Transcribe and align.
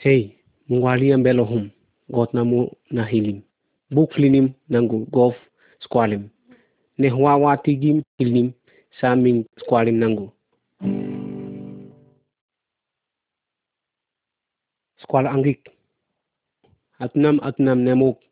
Hey, 0.00 0.38
mungwali 0.68 1.12
ambelahum, 1.12 1.70
gotnamu 2.08 2.70
nahilim. 2.90 3.42
Buklinim 3.90 4.54
ng 4.70 4.86
gov 5.10 5.34
squalim. 5.82 6.30
Nehwawatigim 7.02 8.06
hilnim 8.14 8.54
sa 9.00 9.18
aming 9.18 9.42
squalim 9.58 9.98
nangu. 9.98 10.30
Squal 15.02 15.26
angik. 15.26 15.66
Atnam 17.02 17.42
atnam 17.42 17.82
nemuk 17.82 18.22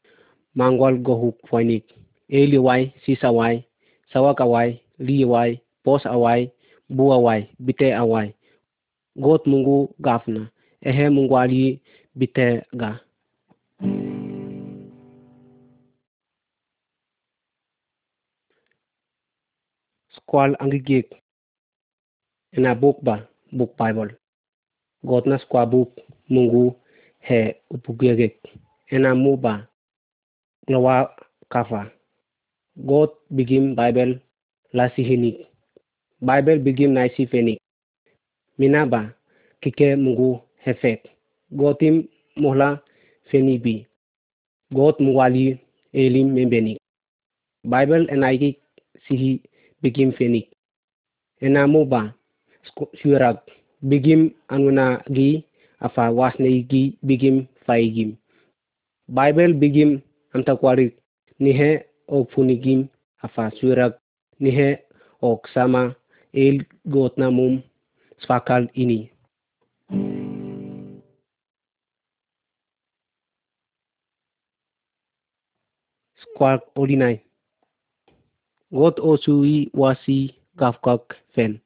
mangwal 0.55 0.95
gohuk 1.03 1.35
fainik. 1.51 1.83
Eliway, 2.30 2.95
sisaway, 3.03 3.67
sawakaway, 4.14 4.79
liway, 5.03 5.59
posaway, 5.83 6.46
buaway, 6.87 7.51
biteaway. 7.59 8.30
Got 9.19 9.43
mungu 9.51 9.91
gafna. 9.98 10.46
Ehe 10.87 11.11
mungwali 11.11 11.80
bite 12.14 12.62
ga. 12.80 13.00
Squal 20.14 20.55
angigik. 20.62 21.11
Ena 22.52 22.75
book 22.75 23.02
ba, 23.02 23.27
book 23.52 23.75
Bible. 23.77 24.14
God 25.02 25.27
na 25.27 25.38
squal 25.38 25.66
book 25.66 25.91
mungu 26.30 26.77
he 27.19 27.55
upugegek. 27.70 28.39
Ena 28.91 29.14
mu 29.14 29.37
ba, 29.37 29.66
kafa. 31.50 31.91
God 32.87 33.11
begin 33.34 33.75
Bible 33.75 34.20
lasihinik. 34.73 35.50
Bible 36.23 36.59
begin 36.62 36.95
naisi 36.95 37.27
fenik. 37.27 37.59
Minaba 38.59 39.14
kike 39.61 39.97
mungu 39.97 40.45
Hesed, 40.66 41.06
Gotim, 41.55 42.09
Mohla, 42.37 42.83
Fenibi, 43.30 43.87
Goth, 44.75 44.98
Muwali, 44.98 45.61
Elim, 45.95 46.34
Membeni. 46.34 46.77
Bible 47.64 48.06
and 48.11 48.22
Aiki 48.25 48.59
Sihi 49.06 49.41
Begim 49.83 50.11
Fenik. 50.19 50.50
Enamoba, 51.41 52.14
Shurag, 52.98 53.39
Begim 53.84 54.34
Anunagi, 54.50 55.44
Afa 55.81 56.11
Wasneigi, 56.11 56.98
Begim 57.06 57.47
Faigim. 57.69 58.17
Bible 59.09 59.55
Begim 59.55 60.03
Antakwari, 60.34 60.92
Nihe 61.41 61.84
Opunigim, 62.11 62.89
Afa 63.22 63.53
Shurag, 63.61 63.94
Nihe 64.41 64.78
Oksama, 65.22 65.94
El 66.34 66.67
Gotnamum, 66.89 67.62
Sfakal 68.20 68.69
Ini. 68.75 69.11
kwak 76.37 76.61
orinay. 76.77 77.17
Got 78.69 79.01
o 79.01 79.17
suwi 79.17 79.70
wasi 79.73 80.37
kafkak 80.61 81.17
fen. 81.34 81.61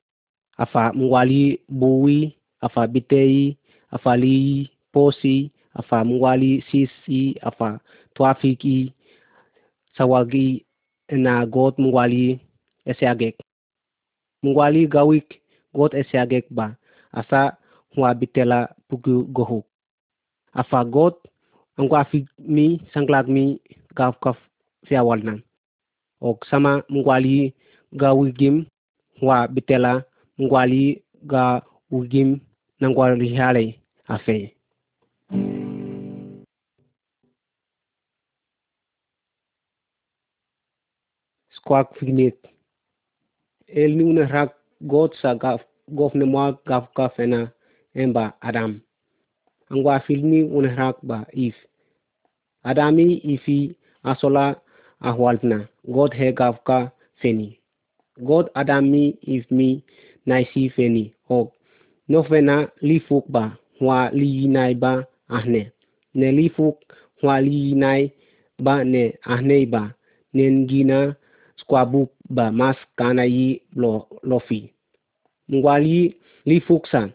Afa 0.57 0.93
mwali 0.93 1.59
buwi, 1.69 2.37
afa 2.61 2.87
biteyi, 2.87 3.57
afa 3.91 4.17
liyi, 4.17 4.71
posi, 4.93 5.51
afa 5.75 6.05
mwali 6.05 6.63
sisi, 6.71 7.35
afa 7.43 7.81
twafiki, 8.15 8.93
sawagi 9.97 10.67
na 11.11 11.47
got 11.47 11.79
mwali 11.79 12.41
eseagek. 12.85 13.37
Mwali 14.43 14.87
gawik 14.87 15.41
got 15.75 15.95
eseagek 15.95 16.47
ba. 16.51 16.77
Asa 17.13 17.57
mwa 17.97 18.15
bitela 18.15 18.75
puku 18.89 19.25
gohuk. 19.25 19.67
Afa 20.53 20.85
got 20.85 21.17
angwafik 21.77 22.27
mi 22.39 22.81
sanglag 22.95 23.29
mi 23.29 23.61
kafkaf 23.95 24.37
fiawalnan. 24.87 25.43
Og 26.21 26.39
sama 26.51 26.83
mwali 26.89 27.55
gawigim 27.93 28.67
hua 29.21 29.49
bitela 29.49 30.05
mwali 30.39 31.03
ga 31.23 31.63
ugim 31.91 32.41
nangwali 32.81 33.35
hale 33.37 33.81
afe. 34.09 34.57
Squawk 41.51 41.95
fignit. 41.99 42.37
El 43.69 43.97
ni 43.97 44.05
una 44.05 44.27
rak 44.27 44.55
got 44.81 45.15
sa 45.23 45.35
gaf 45.35 45.61
gof 45.89 46.15
ne 46.15 46.25
mwa 46.25 46.53
gaf 46.67 46.89
gaf 46.97 47.19
ena 47.21 47.53
emba 47.95 48.33
Adam. 48.41 48.81
Angwa 49.71 50.01
filmi 50.01 50.43
una 50.43 50.75
rak 50.77 50.97
ba 51.03 51.27
if. 51.33 51.55
Adami 52.65 53.15
ifi 53.25 53.77
asola 54.03 54.61
ahwalna 55.09 55.69
god 55.95 56.13
hegavka 56.15 56.91
feni. 57.21 57.59
God 58.19 58.47
adami 58.55 59.17
ifmi 59.23 59.83
naisi 60.27 60.71
feni. 60.71 61.13
Ok. 61.29 61.53
Nofena 62.09 62.69
lifukba 62.81 63.57
hwa 63.79 64.11
liyinai 64.11 64.75
ba 64.75 65.07
ahne 65.29 65.73
ne 66.15 66.33
lifuk 66.33 66.77
hwa 67.23 67.41
liyinai 67.41 68.13
ba 68.59 68.85
ne 68.85 69.15
ahne 69.25 69.67
ba. 69.67 69.95
Nengina 70.35 71.15
skwabuk 71.57 72.11
ba 72.31 72.53
mas 72.53 72.77
kanayi 72.97 73.63
lo, 73.75 74.07
lofi 74.23 74.71
ngwali 75.53 76.15
lifuksa 76.47 77.11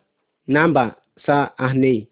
namba 0.48 0.96
sa. 1.26 1.38
Ahne 1.58 2.08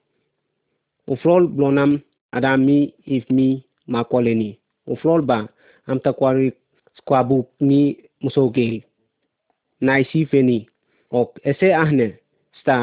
ufrol 1.07 1.47
blonam 1.47 1.99
adami 2.31 2.93
ifmi 3.05 3.63
makoleni 3.87 4.59
ufrol 4.87 5.21
ba 5.21 5.47
amtakwari 5.89 6.53
squabup 6.97 7.47
ni 7.59 7.97
musogel 8.21 8.81
naisi 9.81 10.25
feni 10.25 10.67
ok 11.11 11.29
ese 11.43 11.73
ahne 11.83 12.07
sta 12.59 12.77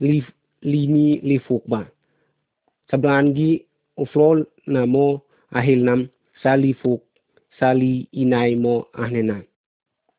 lif 0.00 0.26
lini 0.62 1.06
lifukba 1.28 1.80
sabrangi 2.90 3.50
ufrol 3.96 4.38
namo 4.66 5.20
ahilnam 5.58 6.08
salifuk 6.42 7.02
sali 7.58 8.08
inai 8.12 8.54
mo 8.56 8.86
ahnena 9.02 9.42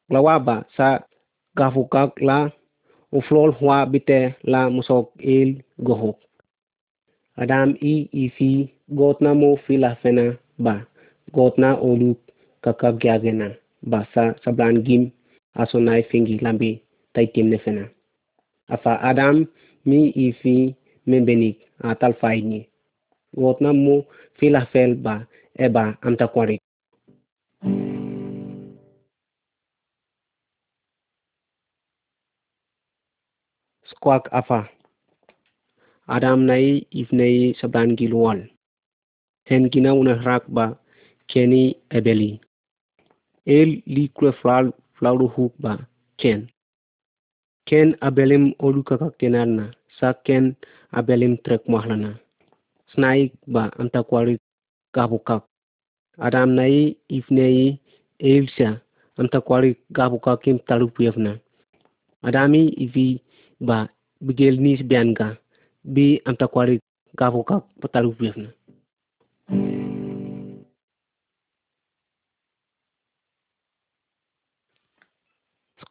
lawaba 0.10 0.66
sa 0.78 0.88
gafukak 1.56 2.22
la 2.22 2.52
uflol 3.12 3.52
hua 3.60 3.86
bite 3.86 4.36
la 4.44 4.70
musok 4.70 5.08
el 5.20 5.50
gohok. 5.86 6.18
Adam 7.42 7.76
i 7.82 8.10
ifi 8.12 8.70
gotnamo 8.98 9.56
filafena 9.66 10.26
ba. 10.60 10.76
Gotna 11.36 11.78
oluk 11.90 12.20
kakagyagena 12.64 13.56
ba 13.92 14.04
sa 14.14 14.36
sablan 14.44 14.84
gim 14.86 15.04
asonay 15.62 16.02
fingi 16.10 16.36
lambi 16.44 16.82
taitim 17.14 17.48
ne 17.50 17.58
fena. 17.64 17.86
Afa 18.70 19.02
Adam 19.02 19.48
mi 19.86 20.12
ifi 20.16 20.76
membenik 21.10 21.58
atal 21.90 22.14
faini. 22.22 22.62
Gotna 23.36 23.74
mo 23.74 24.06
fila 24.38 24.66
fel 24.72 24.96
ba 24.96 25.16
eba 25.66 25.98
amtakwarik. 26.06 26.62
squawk 34.00 34.32
afa. 34.32 34.70
Adam 36.08 36.46
nai 36.48 36.88
if 36.92 37.12
nai 37.12 37.52
sabran 37.60 38.00
gilual. 38.00 38.48
Hen 39.46 39.68
gina 39.70 39.92
una 39.94 40.16
rak 40.24 40.44
ba 40.48 40.79
keni 41.30 41.64
ebeli. 41.98 42.32
El 43.58 43.70
li 43.94 44.04
kwe 44.16 44.30
flal 44.40 44.66
flauru 44.96 45.28
huk 45.36 45.54
ba 45.64 45.74
ken. 46.22 46.42
Ken 47.68 47.90
abelim 48.08 48.46
olu 48.66 48.82
kakak 48.90 49.14
kenarna 49.20 49.66
sa 49.98 50.08
ken 50.26 50.46
abelim 50.98 51.34
trek 51.44 51.64
mahlana. 51.72 52.12
Snaik 52.92 53.32
ba 53.54 53.64
antakwari 53.82 54.36
gabukak. 54.96 55.44
Adam 56.26 56.50
nai 56.58 56.98
if 57.18 57.26
nai 57.38 57.80
elsa 58.32 58.70
antakwari 59.20 59.72
gabukak 59.98 60.42
kim 60.44 60.58
talupiyafna. 60.68 61.34
Adami 62.28 62.62
ivi 62.86 63.08
ba 63.68 63.78
bigel 64.26 64.56
nis 64.60 64.82
bianga 64.90 65.28
bi 65.94 66.06
amta 66.28 66.48
kwari 66.48 66.76
gafu 67.20 67.44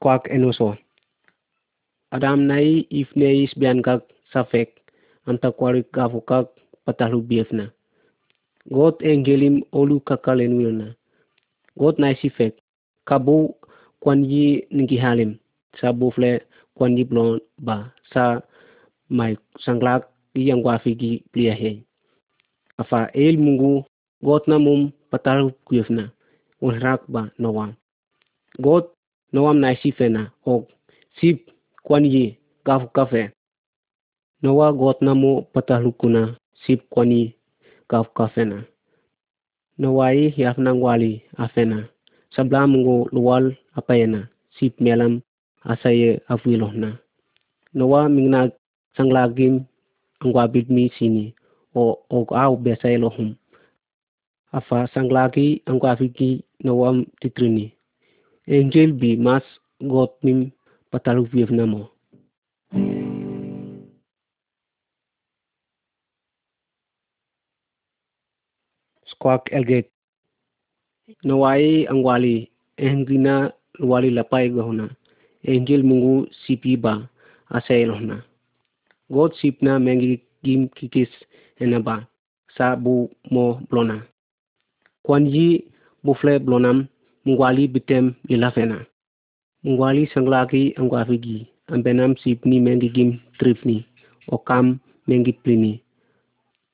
squawk 0.08 0.24
enoso 0.32 0.68
adam 2.16 2.40
nai 2.48 2.88
if 3.00 3.08
neis 3.20 3.52
bianga 3.60 4.00
safek 4.32 4.68
gafu 5.96 6.20
ka 6.28 6.38
patalu 6.84 7.20
biafna 7.28 7.64
got 8.72 8.96
engelim 9.10 9.56
olu 9.78 10.00
kakalenwilna 10.08 10.88
got 11.80 11.96
nai 12.00 12.14
sifek 12.20 12.54
kabu 13.08 13.36
kwan 14.00 14.24
yi 14.24 14.64
ningi 14.70 14.96
halim. 14.96 15.30
Sa 15.80 15.92
bufle 15.92 16.40
kwan 16.76 16.96
yi 16.96 17.04
blon 17.04 17.40
ba. 17.58 17.92
Sa 18.12 18.40
mai 19.08 19.36
sanglak 19.64 20.02
iyang 20.36 20.62
wafigi 20.64 21.24
pliahe 21.32 21.82
afa 22.80 23.08
el 23.14 23.36
mungu 23.44 23.84
got 24.24 24.44
na 24.48 24.56
mum 24.58 24.92
pataru 25.10 25.50
kuyefna 25.66 26.04
unrak 26.64 27.00
ba 27.08 27.22
nowa 27.40 27.72
got 28.64 28.84
nowam 29.32 29.58
na 29.60 29.74
sifena 29.80 30.22
og 30.46 30.62
sip 31.20 31.38
kwani 31.86 32.38
gaf 32.66 32.82
kafe 32.96 33.22
nowa 34.42 34.72
got 34.72 34.98
na 35.02 35.12
mo 35.14 35.32
pataru 35.52 35.92
kuna 35.92 36.22
sip 36.66 36.80
kwani 36.92 37.34
gaf 37.90 38.06
kafena 38.16 38.64
nawai 39.78 40.34
yafna 40.36 40.74
ngwali 40.74 41.22
afena 41.36 41.88
sabla 42.34 42.66
mungu 42.66 43.08
luwal 43.12 43.56
apayena 43.78 44.28
sip 44.58 44.80
melam 44.80 45.20
asaye 45.62 46.20
afuilohna 46.28 46.98
nowa 47.74 48.08
mingna 48.08 48.50
sanglagim 48.96 49.54
angwabit 50.20 50.66
mi 50.70 50.90
sini 50.98 51.34
o 51.74 51.98
og 52.10 52.28
au 52.32 52.56
besay 52.56 52.96
lohum. 52.98 53.34
Afa 54.52 54.86
sanglagi 54.94 55.62
angwafiki 55.66 56.44
nowam 56.64 57.04
titrini 57.20 57.72
angel 58.48 58.92
bi 59.00 59.16
mas 59.16 59.44
got 59.92 60.12
nim 60.24 60.50
patalu 60.90 61.22
vietnamo 61.32 61.82
squawk 69.10 69.44
elget 69.52 69.86
nawai 71.24 71.86
angwali 71.92 72.48
engrina 72.76 73.52
wali 73.90 74.10
lapai 74.10 74.48
gahona 74.54 74.86
angel 75.48 75.82
mungu 75.88 76.26
sipi 76.42 76.76
ba? 76.76 77.08
Asay 77.48 77.84
lohna 77.88 78.16
god 79.10 79.32
sipna 79.40 79.80
mengi 79.80 80.20
gim 80.44 80.68
kikis 80.76 81.08
enaba 81.56 82.04
sa 82.56 82.76
bu 82.76 83.08
mo 83.32 83.60
blona 83.70 84.04
kwanji 85.02 85.64
bufle 86.04 86.38
blonam 86.38 86.86
ngwali 87.28 87.68
bitem 87.68 88.14
lilafena 88.28 88.78
ngwali 89.66 90.06
sanglaki 90.12 90.62
angwafigi 90.78 91.46
ambenam 91.72 92.16
sipni 92.16 92.56
mengi 92.60 92.88
gim 92.88 93.10
tripni 93.38 93.84
okam 94.34 94.78
mengi 95.08 95.32
plini. 95.32 95.80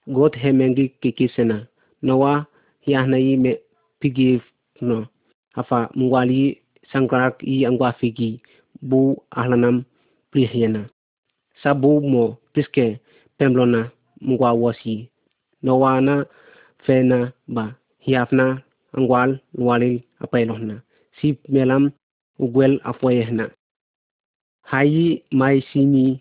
Got 0.06 0.34
he 0.36 0.52
mengi 0.52 0.88
kikisena 1.00 1.66
nawa 2.02 2.46
yahnai 2.86 3.36
me 3.36 3.52
pigi 4.00 4.40
no. 4.80 5.06
Afa 5.54 5.88
ngwali 5.98 6.58
sangrak 6.92 7.42
i 7.42 7.66
angwafigi 7.66 8.40
bu 8.82 9.16
ahlanam 9.30 9.84
plihyena 10.30 10.82
sabu 11.62 12.00
mo 12.00 12.36
piske 12.52 13.00
pemblona 13.38 13.90
mgwa 14.20 14.52
wasi 14.52 15.08
nawana 15.62 16.26
fena 16.84 17.32
ba. 17.48 17.74
Hiafna 18.04 18.62
angwal 18.96 19.30
walil 19.66 19.96
apailona 20.22 20.76
sip 21.20 21.38
melam 21.48 21.84
ugwel 22.38 22.80
afoyehna 22.84 23.50
hayi 24.70 25.24
mai 25.30 25.60
sini. 25.72 26.20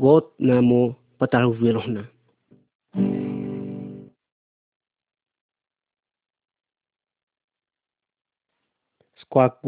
Got 0.00 0.32
na 0.40 0.62
mo 0.64 0.96
pataru 1.20 1.52
velona 1.52 2.08
squawk 9.20 9.60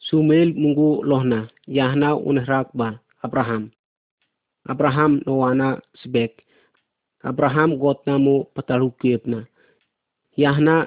sumel 0.00 0.56
mungu 0.56 1.04
lohna. 1.04 1.48
Yahna 1.68 2.16
unhrak 2.16 2.72
ba 2.72 2.96
abraham. 3.22 3.68
Abraham 4.64 5.20
nowana 5.26 5.82
sbek 6.00 6.46
abraham 7.26 7.76
gotna 7.76 8.18
mo 8.18 8.46
pataru 8.54 8.90
kepna 9.02 9.46
yahna 10.38 10.86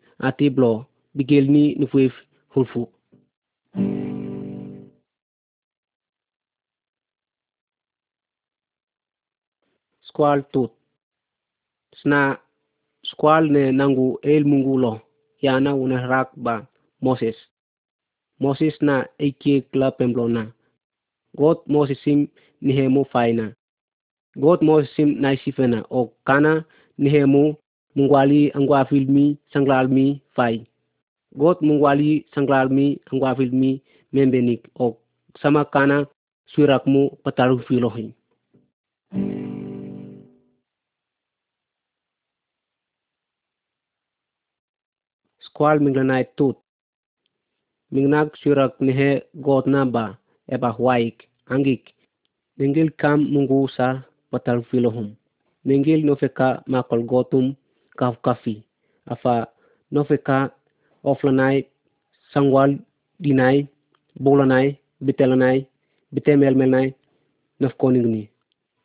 ate 0.27 0.49
blo 0.55 0.71
bigel 1.15 1.45
ni 1.53 1.63
nufwef 1.79 2.13
hulfu. 2.53 2.81
Skwal 10.07 10.39
tut. 10.51 10.71
Sna 12.01 12.21
skwal 13.09 13.43
ne 13.53 13.71
nangu 13.71 14.19
el 14.33 14.43
mungulo 14.45 15.01
yana 15.41 15.75
unarak 15.75 16.29
ba 16.35 16.67
Moses. 17.01 17.37
Moses 18.39 18.75
na 18.81 18.95
ekie 19.19 19.61
kla 19.71 19.91
pemblona. 19.91 20.43
God 21.37 21.57
Mosesim 21.67 22.27
nihemo 22.61 23.03
faina. 23.11 23.55
God 24.35 24.61
Mosesim 24.61 25.09
naisifena 25.21 25.79
e 25.79 25.85
o 25.89 26.01
kana 26.27 26.65
nihemo 26.97 27.57
mungwali 27.95 28.51
angwafilmi 28.57 29.25
sanglalmi 29.53 30.05
fai 30.35 30.57
god 31.41 31.57
mungwali 31.61 32.25
sanglalmi 32.33 32.87
angwafilmi 33.11 33.71
membenik 34.13 34.61
o 34.83 34.97
sama 35.41 35.65
kana 35.73 35.97
suirakmu 36.51 37.01
pataru 37.23 37.59
filohi 37.67 38.07
squal 45.61 45.79
minglanai 45.83 46.25
tut 46.37 46.57
mingnak 47.91 48.29
surak 48.41 48.73
nehe 48.79 49.09
godna 49.35 49.81
ba 49.85 50.05
eba 50.47 50.69
huaik 50.77 51.17
angik 51.53 51.83
nengil 52.57 52.89
kam 53.01 53.19
mungu 53.33 53.67
sa 53.75 53.87
patal 54.31 54.63
filohum 54.69 55.07
nengil 55.67 55.99
nofeka 56.07 56.63
makol 56.71 57.03
gotum 57.11 57.45
kafi. 57.97 58.63
Afa 59.05 59.47
nofeka 59.91 60.51
oflanay 61.03 61.65
sangwal 62.33 62.71
dinay 63.19 63.67
bolanay 64.23 64.75
bitelanay 65.05 65.65
bitemelmelnay 66.13 66.87
nofkoningni 67.59 68.29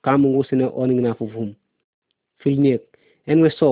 kamungu 0.05 0.45
sine 0.45 0.65
oningna 0.81 1.15
fufum 1.19 1.55
filnek 2.41 2.83
enwe 3.31 3.51
so 3.59 3.71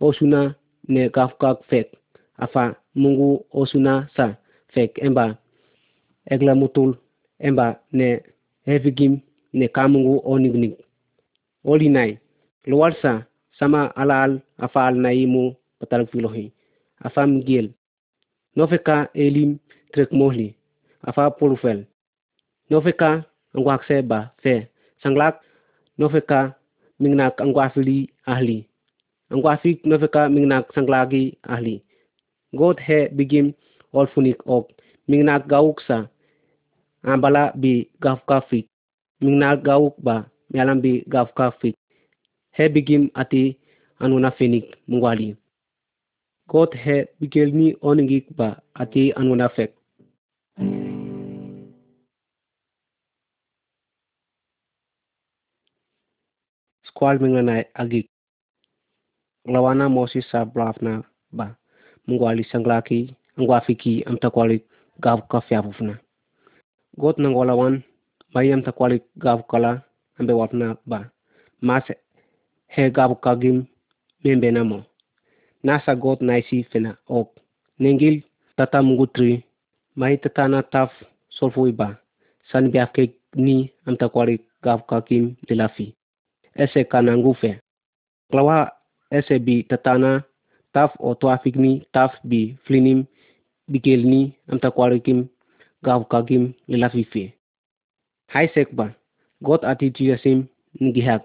osuna 0.00 0.54
ne 0.88 1.08
kafka 1.08 1.54
fek. 1.68 1.88
Afa 2.44 2.74
mungu 2.94 3.46
osuna 3.52 4.08
sa 4.16 4.36
fek. 4.74 4.98
Emba 5.06 5.36
egla 6.32 6.54
mutul 6.54 6.90
emba 7.38 7.66
ne 7.92 8.08
hevigim 8.66 9.14
ne 9.52 9.66
kamungu 9.68 10.14
onigni 10.32 10.76
olinay 11.64 12.10
luwalsa 12.66 13.12
sama 13.58 13.90
alal 13.96 14.40
afal 14.58 14.94
naimu 14.98 15.54
patal 15.78 16.06
filohi. 16.10 16.52
Afa 17.04 17.26
migel 17.26 17.70
nofeka 18.56 19.08
elim 19.14 19.58
trek 19.92 20.10
mohli. 20.12 20.54
Afa 21.04 21.30
pulufel 21.30 21.84
nofeka 22.70 23.24
angwakse 23.54 24.02
ba 24.02 24.30
fe. 24.42 24.68
Sanglak 25.02 25.40
nofeka 25.98 26.54
mingnak 27.00 27.40
angwafili 27.40 28.10
ahli. 28.26 28.66
Angwafik 29.30 29.84
nofeka 29.84 30.28
mingnak 30.28 30.72
sanglagi 30.74 31.38
ahli. 31.42 31.82
God 32.54 32.78
he 32.80 33.08
bigim 33.16 33.52
olfunik 33.92 34.38
ok. 34.46 34.70
Mingnak 35.08 35.46
gauk 35.46 35.80
sa. 35.86 36.06
Ambala 37.02 37.52
bi 37.54 37.88
gaf 38.00 38.24
kafik. 38.26 38.66
Mingnak 39.20 39.62
gauk 39.62 39.94
ba. 40.02 40.24
Melam 40.52 40.80
bi 40.80 41.02
gaf 41.08 41.34
kafik 42.54 42.56
he 42.56 42.68
bigim 42.68 43.10
ati 43.14 43.58
anuna 43.98 44.30
fenik 44.30 44.76
mungwali. 44.88 45.36
God 46.48 46.74
he 46.74 47.06
bigelni 47.20 47.76
oningik 47.82 48.26
ba 48.36 48.62
ati 48.74 49.12
anuna 49.16 49.48
fek. 49.48 49.72
Squal 56.86 57.18
minganai 57.18 57.64
agik. 57.74 58.08
Lawana 59.46 59.88
moses 59.88 60.24
sa 60.30 60.44
blafna 60.44 61.02
ba 61.32 61.56
mungwali 62.06 62.44
sanglaki 62.44 63.14
angwafiki 63.36 64.04
am 64.06 64.16
takwali 64.16 64.64
gav 65.00 65.20
ka 65.28 65.40
fiafufna 65.40 65.98
got 66.98 67.18
nangolawan 67.18 67.82
bayam 68.32 68.62
takwali 68.62 69.00
gav 69.18 69.42
kala 69.50 69.82
ambe 70.18 70.32
wapna 70.32 70.76
ba. 70.86 71.10
Mas 71.60 71.84
hergabkagim 72.74 73.56
membenamo 74.24 74.78
nasagot 75.66 76.18
naisi 76.28 76.58
fena 76.70 76.92
ok 77.18 77.28
nengil 77.82 78.16
tatamgutri 78.56 79.32
mai 79.98 80.16
tatana 80.22 80.58
taf 80.72 80.90
solfoiba 81.36 81.88
san 82.50 82.64
biafke 82.72 83.04
ni 83.44 83.56
antakwari 83.88 84.36
gabkakim 84.64 85.24
dilafi 85.48 85.86
ese 86.62 86.80
kanangufe 86.90 87.50
klawa 88.30 88.58
ese 89.10 89.34
bi 89.46 89.62
tatana 89.70 90.10
taf 90.74 90.90
o 90.98 91.14
tuafikni 91.20 91.72
taf 91.94 92.12
bi 92.28 92.40
flinim 92.64 93.00
bikel 93.70 94.02
bikelni 94.02 94.20
amtakwarikim 94.52 95.20
gavkagim 95.84 96.52
lilafife 96.68 97.32
haisekba 98.32 98.86
got 99.46 99.64
atitiasim 99.64 100.38
ngihak 100.82 101.24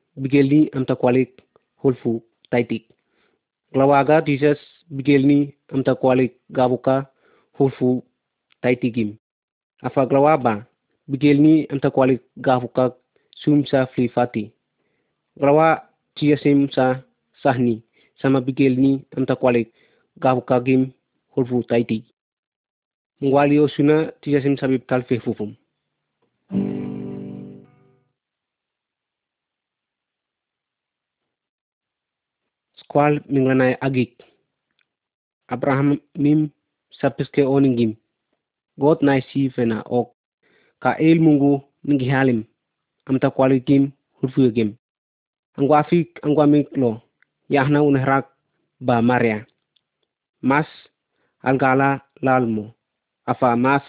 bigelni 0.17 0.69
amta 0.73 0.95
kwalik 0.95 1.41
hulfu 1.75 2.23
taitik 2.49 2.85
glawaga 3.73 4.21
Jesus 4.21 4.59
bigelni 4.89 5.55
amta 5.73 5.95
kwalik 5.95 6.33
gabuka 6.49 7.05
hulfu 7.57 8.03
taitigim 8.61 9.15
afa 9.81 10.05
glawaba 10.05 10.65
bigelni 11.07 11.65
amta 11.71 11.89
kwalik 11.91 12.21
gabuka 12.37 12.91
sumsa 13.35 13.85
flifati 13.87 14.51
glawa 15.39 15.81
ciasim 16.15 16.69
sa 16.71 17.03
sahni 17.43 17.83
sama 18.21 18.41
bigelni 18.41 19.05
amta 19.17 19.35
kwalik 19.35 19.73
gabuka 20.17 20.59
gim 20.59 20.91
hulfu 21.33 21.63
taiti 21.63 22.03
ngwali 23.23 23.59
osuna 23.59 24.11
ciasim 24.21 24.57
sabib 24.57 24.81
talfe 24.87 25.19
fufum 25.19 25.55
squal 32.91 33.23
minglanai 33.31 33.79
agik. 33.79 34.19
Abraham 35.47 35.95
mim 36.19 36.51
sapiske 36.99 37.39
oningim. 37.47 37.95
God 38.75 38.99
nai 39.01 39.23
si 39.31 39.47
fena 39.49 39.79
ok. 39.87 40.11
Ka 40.83 40.99
el 40.99 41.23
mungu 41.23 41.63
ningi 41.87 42.11
halim. 42.11 42.43
Amta 43.07 43.31
kwalikim 43.31 43.91
hurfugim 44.19 44.75
angwa 45.57 45.83
fik 45.83 46.19
angwa 46.23 46.47
miklo 46.47 47.01
yahna 47.49 47.83
unhrak 47.83 48.27
ba 48.79 49.01
maria. 49.01 49.45
Mas 50.41 50.67
algala 51.43 52.01
lalmo 52.21 52.73
afa 53.25 53.55
mas 53.55 53.83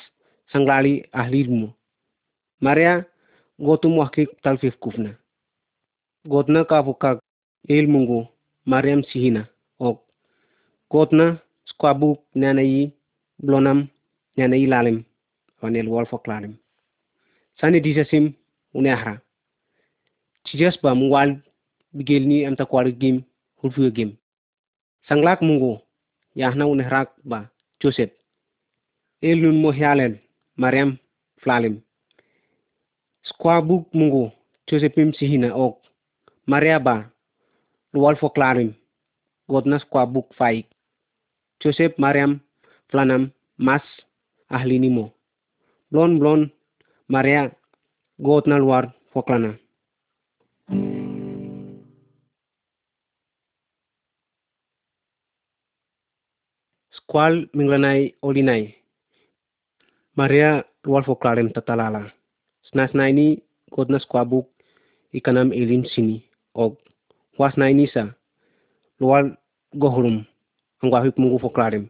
sanglali 0.53 1.05
ahlilmo 1.13 1.75
maria 2.61 3.05
gotum 3.59 3.99
wakik 3.99 4.31
talfif 4.43 4.79
kufna. 4.79 5.19
Godna 6.25 6.65
ka 6.65 6.85
fukak 6.85 7.19
el 7.69 7.87
mungu 7.89 8.32
mariam 8.67 9.03
sihina 9.05 9.47
ok. 9.79 9.99
Kotna 10.89 11.39
squabuk 11.65 12.21
nanayi 12.35 12.93
blonam 13.43 13.89
nanayi 14.37 14.67
lalim 14.67 15.05
wanel 15.63 15.89
wol 15.89 16.07
foklalim 16.07 16.55
sani 17.61 17.81
disasim 17.81 18.33
unehra 18.75 19.21
tijas 20.45 20.77
ba 20.83 20.95
mungwal 20.95 21.37
bigelni 21.95 22.47
am 22.47 22.57
takwar 22.57 22.91
gim 23.01 23.23
hulfu 23.63 23.91
gim. 23.95 24.17
Sanglak 25.09 25.43
mungu 25.43 25.81
yahna 26.35 26.67
unehrak 26.67 27.11
ba 27.25 27.51
joseph. 27.81 28.13
El 29.23 29.39
nun 29.43 29.61
mo 29.63 29.71
hialel 29.73 30.19
mariam 30.57 30.99
flalim. 31.43 31.81
Squabuk 33.23 33.87
mungu 33.95 34.31
josephim 34.67 35.13
sihina 35.15 35.55
ok. 35.55 35.79
Maria 36.47 36.81
ba 37.93 37.99
luwal 37.99 38.17
fo 38.17 38.29
klarim 38.37 38.71
godnas 39.49 39.85
kwa 39.85 40.07
buk 40.07 40.29
faik 40.39 40.67
joseph 41.61 41.99
mariam 41.99 42.41
flanam 42.91 43.31
mas 43.59 43.85
ahlinimo 44.49 45.05
blon 45.91 46.19
blon 46.19 46.51
maria 47.09 47.43
godna 48.19 48.57
luar 48.59 48.85
foklana 49.13 49.53
squal 57.13 57.45
minglanai 57.53 58.15
olinai. 58.23 58.75
Maria 60.17 60.65
luar 60.85 61.05
foklarim 61.05 61.53
tatalala 61.53 62.09
snas 62.69 62.95
naini 62.95 63.43
godnas 63.71 64.07
kwa 64.07 64.25
buk 64.25 64.49
ikanam 65.13 65.53
elim 65.53 65.85
sini. 65.85 66.25
Og 66.55 66.77
was 67.39 67.57
na 67.57 67.71
inisa 67.71 68.15
lual 69.01 69.37
gohrum 69.75 70.25
angwa 70.83 71.05
hip 71.05 71.19
mungu 71.19 71.39
foklarim. 71.39 71.89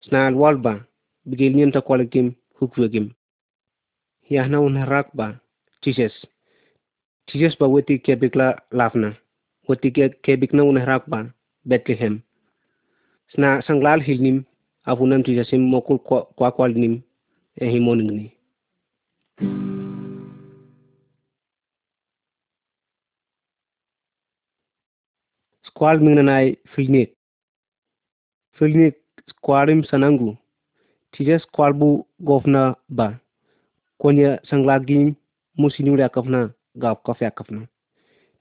Sna 0.00 0.30
lual 0.30 0.56
ba 0.56 0.86
bigil 1.26 1.56
niem 1.56 1.72
ta 1.72 1.80
kwalikim 1.80 2.32
hukvegim 2.58 3.10
yahna 4.30 4.60
unharak 4.60 5.08
ba 5.14 5.40
jesus 5.82 6.26
jesus 7.26 7.58
ba 7.58 7.66
weti 7.66 7.98
kebikla 7.98 8.62
lafna. 8.70 9.16
Weti 9.68 9.90
kebikna 10.22 10.64
unharak 10.64 11.08
ba 11.08 11.26
bethlehem 11.64 12.20
sna 13.34 13.62
sanglal 13.66 14.00
hilnim 14.00 14.44
afunam 14.84 15.22
jesusim 15.24 15.62
mokul 15.62 15.98
kwa 16.36 16.52
kwalnim 16.52 17.02
स्क्वाड 25.84 26.00
मिंगनाय 26.00 26.50
फिल्डनिक 26.74 27.12
फिल्डनिक 28.60 28.94
स्क्वाडिम 29.30 29.80
सनांगु 29.82 30.30
थिजे 31.14 31.36
स्क्वाडबु 31.38 31.88
गोफना 32.24 32.62
बा 32.90 33.06
कोन्या 34.00 34.30
संग्लागि 34.50 34.96
मुसिनुरा 35.56 36.06
कफना 36.14 36.40
गाव 36.84 36.96
कफया 37.06 37.28
कफना 37.38 37.60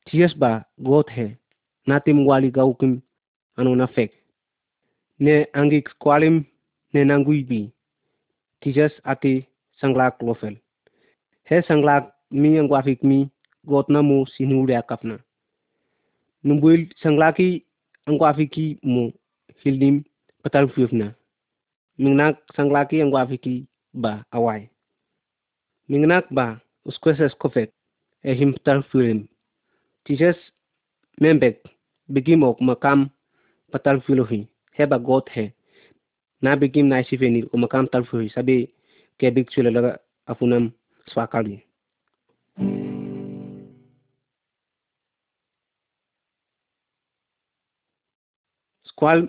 थिजेस 0.08 0.36
बा 0.38 0.52
गोथ 0.90 1.12
हे 1.12 1.28
नातिम 1.88 2.24
वाली 2.28 2.50
गाउकिम 2.60 2.96
अनुना 3.58 3.86
फेक 3.98 4.14
ने 5.20 5.36
आंगि 5.56 5.84
स्क्वालिम 5.90 6.44
ने 6.94 7.04
नांगुइबि 7.04 7.62
थिजेस 8.62 8.98
आति 9.06 9.36
संग्ला 9.82 10.10
क्लोफेल 10.16 10.58
हे 11.48 11.62
संग्ला 11.64 12.00
मी 12.40 12.56
अंगवाफिक 12.58 13.06
मि 13.06 13.22
गोतना 13.68 14.02
मु 14.10 14.24
सिनुरा 14.30 14.82
कफना 14.90 15.20
numbuil 16.44 16.82
sanglaki 17.02 17.66
angwafiki 18.08 18.66
mo 18.84 19.12
hildim 19.64 20.04
patal 20.44 20.68
fiufna 20.74 21.08
mingnak 21.98 22.36
sanglaki 22.56 23.02
angwafiki 23.02 23.56
ba 23.94 24.26
awai 24.32 24.70
mingnak 25.90 26.26
ba 26.32 26.46
uskwesas 26.86 27.34
kofek 27.42 27.70
ehim 28.24 28.54
patal 28.54 28.84
fiulim 28.90 29.20
tises 30.06 30.38
membek 31.22 31.56
bigimok 32.14 32.58
makam 32.62 33.10
patal 33.72 34.02
filohi 34.06 34.48
heba 34.78 34.98
got 35.00 35.30
he 35.36 35.46
na 36.42 36.56
bigim 36.60 36.88
na 36.88 37.04
sifeni 37.04 37.44
o 37.54 37.58
makam 37.58 37.88
tal 37.88 38.04
filohi 38.06 38.30
sabi 38.36 38.56
kebik 39.20 39.48
chulalaga 39.52 39.92
afunam 40.28 40.72
swakali 41.12 41.56
squal 42.58 42.83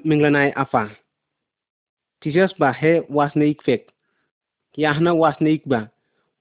minglanaay 0.04 0.50
afa 0.62 0.83
tijesba 2.21 2.73
he 2.81 2.93
wasne 3.16 3.45
ikfek 3.54 3.83
yahna 4.76 5.11
wasne 5.23 5.50
ikba 5.57 5.81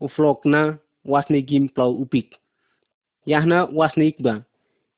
uflokna 0.05 0.61
wasne 1.05 1.41
gim 1.41 1.67
plau 1.69 1.91
upik. 2.03 2.35
Yahna 3.25 3.65
wasne 3.71 4.07
ikba 4.11 4.43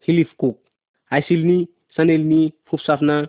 hilif 0.07 0.29
kuk. 0.37 0.57
Aisilni 1.11 1.67
sanelni 1.95 2.53
fupsafna 2.65 3.27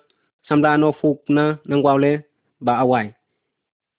samdano 0.48 0.92
fukna 1.00 1.58
nangwawle 1.68 2.24
ba 2.60 2.78
awai. 2.82 3.14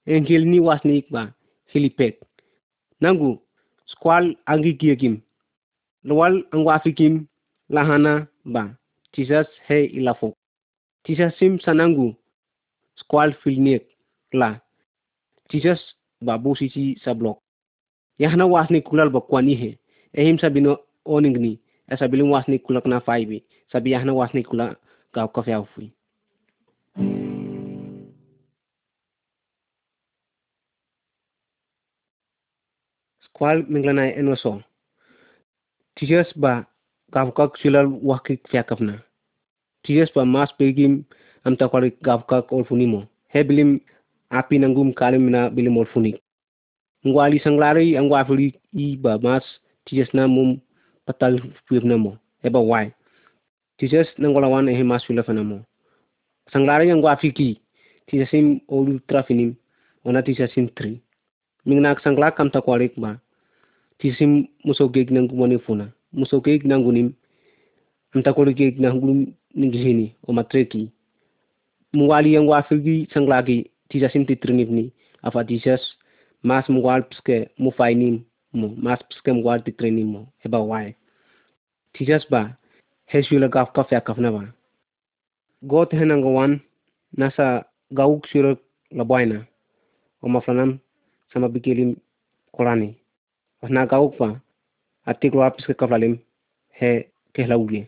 Engilni 0.05 0.59
wasne 0.59 0.97
ikba 0.97 1.33
hilipek 1.73 2.15
nangu 3.01 3.39
squal 3.85 4.35
angigiegim 4.45 5.15
lwal 6.03 6.43
angwafikim 6.51 7.27
lahana 7.69 8.27
ba. 8.45 8.63
Tijas 9.13 9.47
he 9.67 9.85
ilafuk. 9.85 10.35
Jesus 11.07 11.31
sim 11.39 11.55
sanangu 11.63 12.11
squal 12.99 13.31
filniek 13.39 13.87
la 14.35 14.59
Jesus 15.47 15.79
ba 16.19 16.35
busisi 16.37 16.99
sa 16.99 17.13
blok. 17.15 17.39
Yahna 18.19 18.43
wasni 18.43 18.83
kulal 18.83 19.09
ba 19.09 19.21
kwani 19.21 19.55
he. 19.55 19.79
Ehim 20.13 20.35
sabino 20.39 20.77
oningni 21.05 21.59
esa 21.87 22.07
bilim 22.11 22.27
wasni 22.31 22.59
kulak 22.59 22.85
na 22.85 22.99
faibi 22.99 23.43
sabi 23.71 23.91
yahna 23.91 24.13
wasni 24.13 24.43
kula 24.43 24.75
gaw 25.13 25.27
kafe 25.31 25.53
aufui. 25.55 25.91
Squal 33.23 33.63
minglanai 33.69 34.11
enoso. 34.19 34.59
Jesus 35.95 36.27
ba 36.35 36.67
gavkak 37.13 37.55
silal 37.63 37.87
wakik 38.03 38.43
fiakapna. 38.51 39.06
Jesus 39.87 40.11
ba 40.11 40.27
mas 40.27 40.51
pegim 40.59 41.07
am 41.47 41.55
takwari 41.55 41.95
gavkak 42.03 42.51
olfunimo. 42.51 43.07
He 43.31 43.39
bilim 43.43 43.79
api 44.29 44.59
nanggum 44.59 44.91
kalim 44.91 45.31
na 45.31 45.47
bilim 45.47 45.79
olfunik. 45.79 46.19
Ngwali 47.07 47.39
sanglari 47.39 47.95
ang 47.95 48.11
wafili 48.11 48.51
i 48.75 48.99
ba 48.99 49.15
mas 49.15 49.47
Jesus 49.87 50.11
na 50.11 50.27
mum 50.27 50.59
patal 51.07 51.39
na 51.71 51.95
mo. 51.95 52.19
Eba 52.43 52.59
wai. 52.59 52.91
Jesus 53.79 54.11
nanggolawan 54.19 54.67
ehe 54.67 54.83
mas 54.83 55.07
filafana 55.07 55.43
mo. 55.47 55.63
Sanglari 56.51 56.91
ang 56.91 56.99
wafiki. 56.99 57.63
Tijasim 58.11 58.59
olu 58.67 58.99
trafinim. 59.07 59.55
Ona 60.03 60.19
tijasim 60.19 60.67
tri. 60.75 60.99
Mingnak 61.63 62.03
sanglak 62.03 62.35
kam 62.35 62.51
takwarik 62.51 62.95
ba. 62.99 63.19
Tisim 63.99 64.47
musogeg 64.67 65.11
nang 65.11 65.31
gumani 65.31 65.59
funa. 65.63 65.91
Musogeg 66.11 66.67
nang 66.67 66.83
gunim. 66.83 67.15
Am 68.15 68.23
takwarik 68.23 68.79
nang 68.79 68.99
gum 69.57 69.63
ninggihini 69.63 70.15
o 70.27 70.33
matreki. 70.33 70.91
Mungwali 71.93 72.37
ang 72.37 72.47
wafiki 72.47 73.07
sanglagi 73.13 73.71
tijasim 73.89 74.25
titrinivni. 74.25 74.93
Afa 75.23 75.43
tijas 75.43 75.81
mas 76.43 76.69
mungwal 76.69 77.03
pske 77.09 77.49
mufainim 77.57 78.23
mo. 78.53 78.69
Mas 78.77 78.99
pske 79.09 79.33
mungwal 79.33 79.63
titrenim 79.63 80.07
mo. 80.07 80.27
Eba 80.45 80.59
wai. 80.59 80.95
Tijas 81.93 82.25
ba. 82.29 82.57
Heswila 83.05 83.47
gaf 83.49 83.73
kaf 83.73 83.91
ya 83.91 84.01
kaf 84.01 84.17
na 84.17 84.31
ba. 84.31 84.53
Got 85.63 85.91
henanggawan 85.91 86.59
nasa 87.17 87.65
gauk 87.91 88.27
sura 88.27 88.55
labaina 88.91 89.47
o 90.21 90.29
maflanam 90.29 90.79
sama 91.33 91.49
bikilim 91.49 91.95
kolani 92.51 92.95
na 93.69 93.85
gauk 93.85 94.17
pa 94.17 94.39
ati 95.05 95.31
klo 95.31 95.41
apis 95.43 95.65
ke 95.65 95.73
kaflalim 95.73 96.19
he 96.69 97.07
kehlauge 97.33 97.87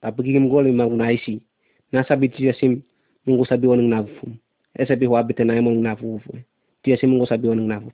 tapi 0.00 0.22
kim 0.22 0.48
goli 0.48 0.72
mag 0.72 0.92
naisi 0.92 1.42
nasa 1.92 2.16
biti 2.16 2.46
yasim 2.46 2.82
mungu 3.26 3.44
sabi 3.44 3.66
wanang 3.66 3.88
nafu 3.88 4.26
esa 4.74 4.96
bi 4.96 5.06
wa 5.06 5.22
bitena 5.22 5.56
emon 5.56 5.82
nafu 5.82 6.20
ti 6.82 6.90
yasim 6.90 7.10
mungu 7.10 7.26
sabi 7.26 7.48
wanang 7.48 7.68
nafu 7.68 7.90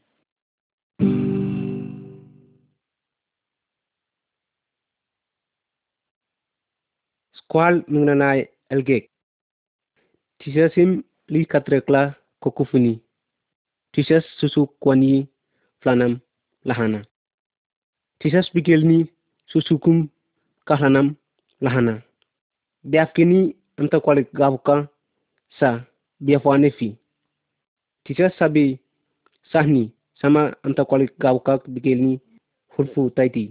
squal 7.33 7.85
mingnanai 7.89 8.49
elgek 8.71 9.15
tisasim 10.39 11.03
li 11.29 11.47
katrekla 11.47 12.15
kokufuni. 12.41 13.01
Tisas 13.93 14.25
susu 14.39 14.67
kwani 14.67 15.29
flanam 15.81 16.21
lahana. 16.65 17.01
Tisas 18.19 18.51
bigelni 18.55 19.07
susukum 19.47 20.09
kahlanam 20.67 21.15
lakini 22.85 23.57
nitakwagaruka 23.79 24.89
sa 25.59 25.85
byafanifi 26.21 26.97
tisa 28.05 28.31
sabi 28.39 28.79
sahni 29.53 29.91
sama 30.21 30.57
nitakwagaruka 30.65 31.59
bigelni 31.69 32.21
hulfu 32.69 33.11
taiti 33.11 33.51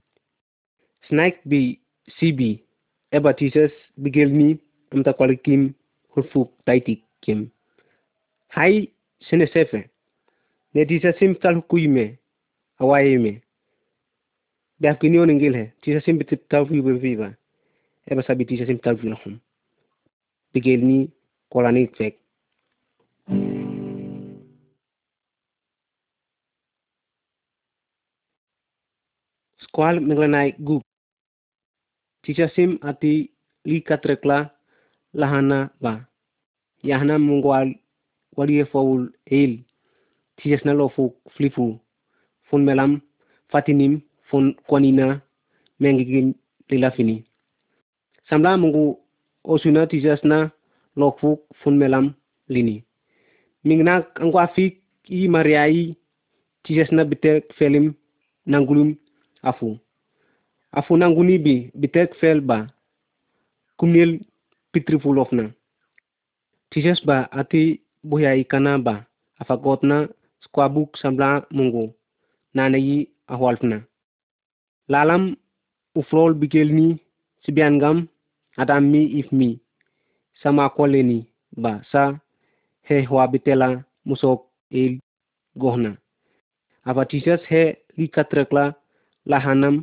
snack 1.08 1.36
bi 1.46 1.80
cb 2.20 2.40
eba 3.12 3.34
tisas 3.34 3.72
bigelni 3.98 4.58
nitakwalikim 4.92 5.74
hulfu 6.10 6.50
taiti 6.66 7.04
kim 7.22 7.50
hai 8.48 8.90
sene 9.30 9.48
sefe 9.48 9.90
ne 10.74 10.86
tisa 10.86 11.14
sim 11.20 11.36
tal 11.36 11.62
kuime 11.62 12.18
awaye 12.80 13.18
me 13.18 13.42
dakini 14.80 15.20
oningil 15.20 15.56
he 15.56 15.66
tisa 15.82 16.02
sim 16.02 16.18
bitip 16.18 16.48
tal 16.50 16.66
kuime 16.68 16.94
viva 16.94 17.34
eba 18.12 18.22
sabi 18.24 18.46
tisa 18.46 18.66
sim 18.66 18.80
tal 18.84 18.98
fi 18.98 19.08
lahum 19.10 19.40
bigel 20.54 20.82
ni 20.90 20.98
kolani 21.52 21.88
fek 21.98 22.14
squal 29.74 29.98
menglanai 30.00 30.54
gu. 30.60 30.78
Tisa 32.24 32.48
sim 32.56 32.72
ati 32.90 33.14
li 33.66 33.78
katrekla 33.88 34.38
lahana 35.20 35.60
ba 35.82 35.94
yahna 36.90 37.16
mungwal 37.18 37.70
wali 38.38 38.66
faul 38.72 39.02
el 39.26 39.54
tijes 40.38 40.62
na 40.66 40.74
lo 40.74 40.90
fu 40.96 41.04
flifu. 41.36 41.66
Fun 42.48 42.62
melam 42.68 43.02
fatinim 43.52 43.94
fun 44.30 44.46
kwanina 44.68 45.22
mengigin 45.80 46.28
lilafini 46.70 47.26
samla 48.34 48.58
mungu 48.58 48.86
osuna 49.52 49.82
tijes 49.88 50.22
na 50.24 50.38
lo 51.00 51.08
fu 51.20 51.30
fun 51.60 51.76
melam 51.78 52.06
lini. 52.54 52.76
Mingnak 53.66 54.06
angwa 54.22 54.48
fik 54.56 54.74
i 55.18 55.28
mariai 55.34 55.96
tijes 56.64 56.90
na 56.92 57.04
bitek 57.10 57.44
felim 57.58 57.88
nangulum 58.52 58.90
afu. 59.50 59.68
Afu 60.78 60.98
nanguni 60.98 61.38
bi 61.46 61.56
bitek 61.82 62.10
fel 62.20 62.40
ba. 62.50 62.58
Kumil 63.78 64.12
pitrifulofna 64.72 65.46
tijes 66.72 67.00
ba 67.08 67.18
ati 67.40 67.82
buya 68.04 68.32
ikana 68.42 68.78
ba. 68.86 68.96
Afagotna 69.42 69.98
squabuk 70.44 70.98
sambla 70.98 71.30
mungu. 71.56 71.94
Nanayi 72.56 72.98
ahwalfna 73.28 73.78
lalam 74.92 75.24
ufrol 75.96 76.34
bikelni 76.34 76.98
sibiangam 77.46 78.08
adammi 78.62 79.02
ifmi 79.20 79.60
sama 80.42 80.70
koleni 80.70 81.26
ba 81.58 81.82
sa 81.92 82.20
he 82.88 82.96
hwa 83.06 83.28
bitela 83.28 83.84
musok 84.06 84.40
il 84.70 85.00
gohna. 85.56 85.92
Aba 86.86 87.06
tisas 87.06 87.42
he 87.52 87.64
li 87.98 88.08
katrekla 88.16 88.74
lahanam 89.26 89.76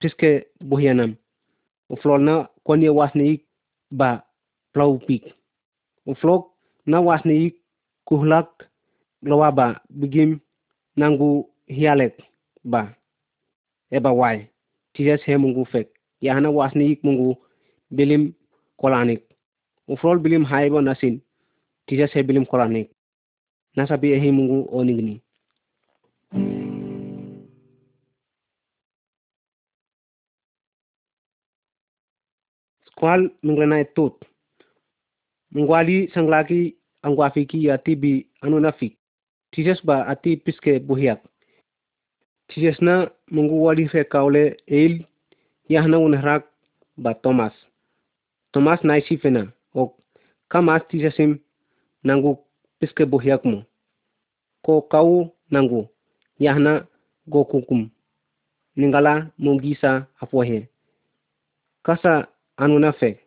piske 0.00 0.30
buhyanam 0.68 1.12
uflolna 1.92 2.34
konya 2.66 2.92
wasni 2.98 3.40
ba 3.90 4.10
plaupik 4.72 5.24
uflok 6.06 6.42
na 6.86 7.00
wasni 7.00 7.54
kuhlak 8.08 8.48
lowa 9.22 9.50
ba 9.52 9.66
bigim 9.90 10.40
nangu 10.96 11.48
hialek 11.68 12.14
ba. 12.64 12.94
Eba 13.90 14.12
wai. 14.12 14.48
Tijas 14.94 15.22
he 15.26 15.36
mungu 15.36 15.64
fek. 15.64 15.88
Yahana 16.20 16.50
wasni 16.50 16.98
mungu 17.02 17.36
bilim 17.90 18.32
kolanik 18.76 19.22
ufrol 19.88 20.18
bilim 20.18 20.44
haibo 20.44 20.80
nasin. 20.80 21.22
Tijas 21.86 22.12
he 22.14 22.22
bilim 22.22 22.44
kolanik 22.46 22.90
nasabi 23.76 24.12
ehi 24.12 24.30
mungu 24.32 24.68
onigni. 24.78 25.20
Squal 32.86 33.30
minglana 33.42 33.84
tut. 33.94 34.14
Mungwali 35.54 36.10
sanglaki 36.14 36.76
angwafiki 37.02 37.70
ati 37.70 37.96
bi 37.96 38.26
anunafik. 38.42 38.98
Tijes 39.52 39.80
ba 39.84 40.06
ati 40.06 40.36
piske 40.36 40.80
buhiak. 40.80 41.20
Tijes 42.48 42.80
na 42.82 43.10
mungu 43.30 43.64
wali 43.64 43.88
fe 43.88 44.04
kaule 44.04 44.56
eil 44.66 45.04
yahna 45.68 45.98
unhrak 45.98 46.44
ba 46.96 47.14
thomas 47.14 47.67
naisi 48.82 49.16
fena. 49.18 49.52
Ok 49.74 49.98
kamas 50.48 50.82
tijesim 50.88 51.38
nangu 52.04 52.38
piske 52.80 53.04
buhiak 53.04 53.44
mo 53.44 53.62
ko 54.64 54.82
kau 54.82 55.34
nangu 55.50 55.88
yahna 56.40 56.86
gokukum 57.28 57.90
ningala 58.76 59.30
mungisa 59.38 60.06
apohe 60.20 60.68
kasa 61.84 62.28
anuna 62.56 62.92
fe 62.92 63.20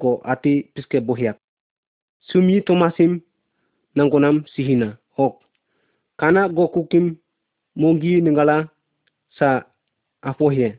go 0.00 0.20
ati 0.24 0.62
piske 0.74 1.00
buhiak 1.00 1.36
sumi 2.20 2.62
tomasim 2.66 3.20
nangonam 3.96 4.44
sihina 4.54 4.88
ok 5.16 5.34
kana 6.16 6.48
gokukim 6.48 7.16
mongi 7.76 8.20
ningala 8.22 8.68
sa 9.38 9.66
apohe 10.22 10.78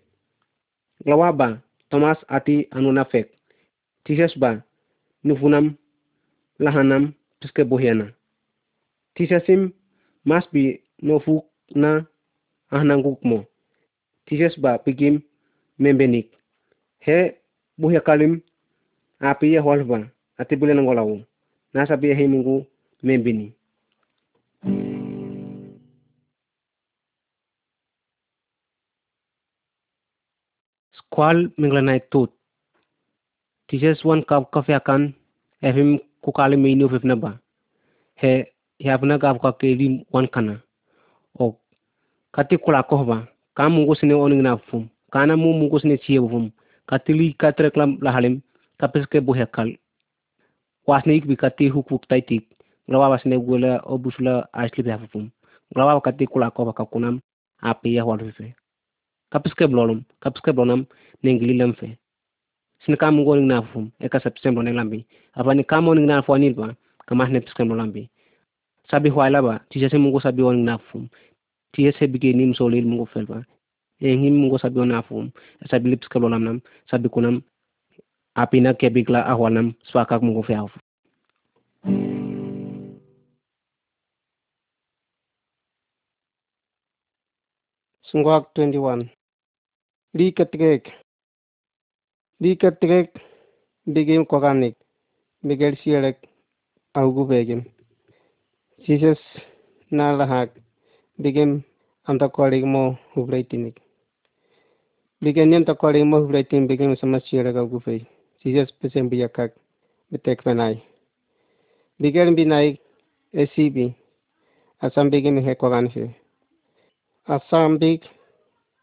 lawaba 1.06 1.62
Thomas 1.90 2.18
ati 2.28 2.68
anuna 2.72 3.06
Ti 4.06 4.14
jes 4.14 4.38
ba, 4.38 4.62
nufun 5.24 5.76
lahanam 6.60 7.14
tuske 7.40 7.64
bohyana. 7.66 8.06
Ti 9.16 9.26
jesim 9.28 9.72
mas 10.26 10.46
bi 10.54 10.80
nofuk 11.02 11.46
na 11.76 12.06
ahnanguk 12.72 13.20
mo. 13.26 13.38
Ti 14.26 14.38
jes 14.40 14.56
ba 14.62 14.78
pigim 14.78 15.22
membenik. 15.80 16.30
He 17.06 17.18
buhya 17.80 18.02
kalim 18.02 18.42
api 19.20 19.54
ya 19.54 19.62
hualba 19.62 19.98
ati 20.38 20.56
bulan 20.56 20.82
ngolawu. 20.84 21.24
Nasa 21.74 21.98
biya 21.98 22.16
himungu 22.16 22.66
membini. 23.04 23.54
Skwal 30.94 31.50
minglanay 31.58 32.00
tut. 32.12 32.32
T-1 33.68 34.24
kavkafya 34.30 34.80
evim 35.62 36.00
kukali 36.22 36.58
meinio 36.58 36.90
fifnaba 36.90 37.40
he 38.16 38.32
yabna 38.80 39.18
gavka 39.18 39.52
kevi 39.60 40.06
wankana 40.14 40.60
o 41.40 41.56
kati 42.32 42.58
kula 42.58 42.84
kohba 42.84 43.28
kam 43.56 43.74
mungu 43.74 43.96
sine 43.96 44.14
oningna 44.14 44.58
fum 44.68 44.88
kana 45.14 45.34
mu 45.38 45.54
mungu 45.60 45.80
sine 45.80 45.98
chiebo 45.98 46.28
fum 46.30 46.46
katili 46.90 47.34
katreklam 47.34 47.98
lahalem 48.02 48.36
kapeske 48.80 49.18
buhekal 49.26 49.70
wasneik 50.88 51.26
bi 51.30 51.36
kati 51.36 51.70
hukuk 51.70 52.08
taitik 52.10 52.44
glawaba 52.88 53.18
sine 53.22 53.38
gula 53.40 53.72
obusula 53.94 54.48
asli 54.54 54.84
biafum 54.84 55.30
glawaba 55.74 56.02
kati 56.02 56.28
kula 56.28 56.52
kohba 56.52 56.74
kakunam 56.74 57.20
ape 57.62 57.94
ya 57.94 58.06
walfe 58.06 58.56
kapeske 59.32 59.68
blolum 59.68 60.00
kapeske 60.20 60.52
blonam 60.54 60.86
nengililam 61.24 61.74
fe 61.74 61.98
blonam 62.88 62.94
nengili 62.94 62.94
lemfe. 62.94 62.94
Sini 62.94 62.98
kamu 62.98 63.24
ngoning 63.24 63.48
na 63.48 63.62
fum. 63.62 63.92
Eka 64.00 64.20
september 64.20 64.64
neng 64.64 64.76
lambi. 64.76 65.06
Apa 65.36 65.54
ni 65.54 65.64
kamu 65.64 65.96
ngoning 65.96 66.08
na 66.08 66.22
fo 66.22 66.38
ba 66.56 66.76
kamah 67.08 67.30
ne 67.30 67.40
piskem 67.42 67.70
lambi. 67.70 68.10
Sabi 68.90 69.10
huaila 69.10 69.42
ba. 69.42 69.60
Tisa 69.70 69.90
se 69.90 69.98
mungu 69.98 70.22
sabi 70.22 70.44
oning 70.44 70.66
na 70.66 70.78
fum. 70.78 71.10
Tisa 71.74 71.98
se 72.00 72.08
bigi 72.08 72.34
nim 72.34 72.54
solil 72.54 72.86
mungu 72.86 73.06
fel 73.08 73.26
ba. 73.26 73.44
Engin 74.02 74.36
mungu 74.36 74.60
sabi 74.60 74.80
oning 74.80 74.92
na 74.96 75.02
fum. 75.02 75.32
Sabi 75.70 75.90
lips 75.90 76.08
ke 76.08 76.20
blolam 76.20 76.44
nam. 76.44 76.62
Sabi 76.90 77.10
kunam 77.10 77.44
api 78.36 78.62
na 78.62 78.74
kebigla 78.74 79.26
ahwanam 79.26 79.74
swakak 79.92 80.22
mungu 80.22 80.44
fe 80.44 80.56
afu. 80.56 80.80
Sungwak 88.06 88.54
21 88.56 89.10
Li 90.14 90.32
ketigek 90.32 91.05
बिकेट्टिकेक् 92.42 93.18
बिगेम 93.88 94.24
कोकानिक् 94.24 94.76
बिकेट् 95.44 95.76
सिएडक् 95.80 96.26
अवगुबेगेम् 96.96 97.62
सिसेस् 98.86 99.24
नालहाक् 99.92 100.58
बिगेम 101.20 101.54
आमतक्वाडिगमो 102.08 102.84
हुब्रैतिनिक् 103.16 103.80
बिगेनियम 105.22 105.64
तक्वाडिगमो 105.64 106.20
हुब्रैतिनिक् 106.20 106.68
बिगेम 106.68 106.94
समस 106.96 107.24
सिएडक् 107.30 107.58
अवगुबेग 107.58 108.04
सिसेस् 108.46 108.76
पिसेम 108.82 109.10
बियकाक् 109.10 109.58
बिटेक्वेनाइ 110.12 110.76
बिगेन 112.00 112.36
बिनाइक 112.36 112.80
एसीबी 113.34 113.90
असम 114.82 115.10
बिगेम 115.10 115.40
हे 115.48 115.54
कोगानफे 115.56 116.08
असम 117.28 117.78
बिग 117.78 118.14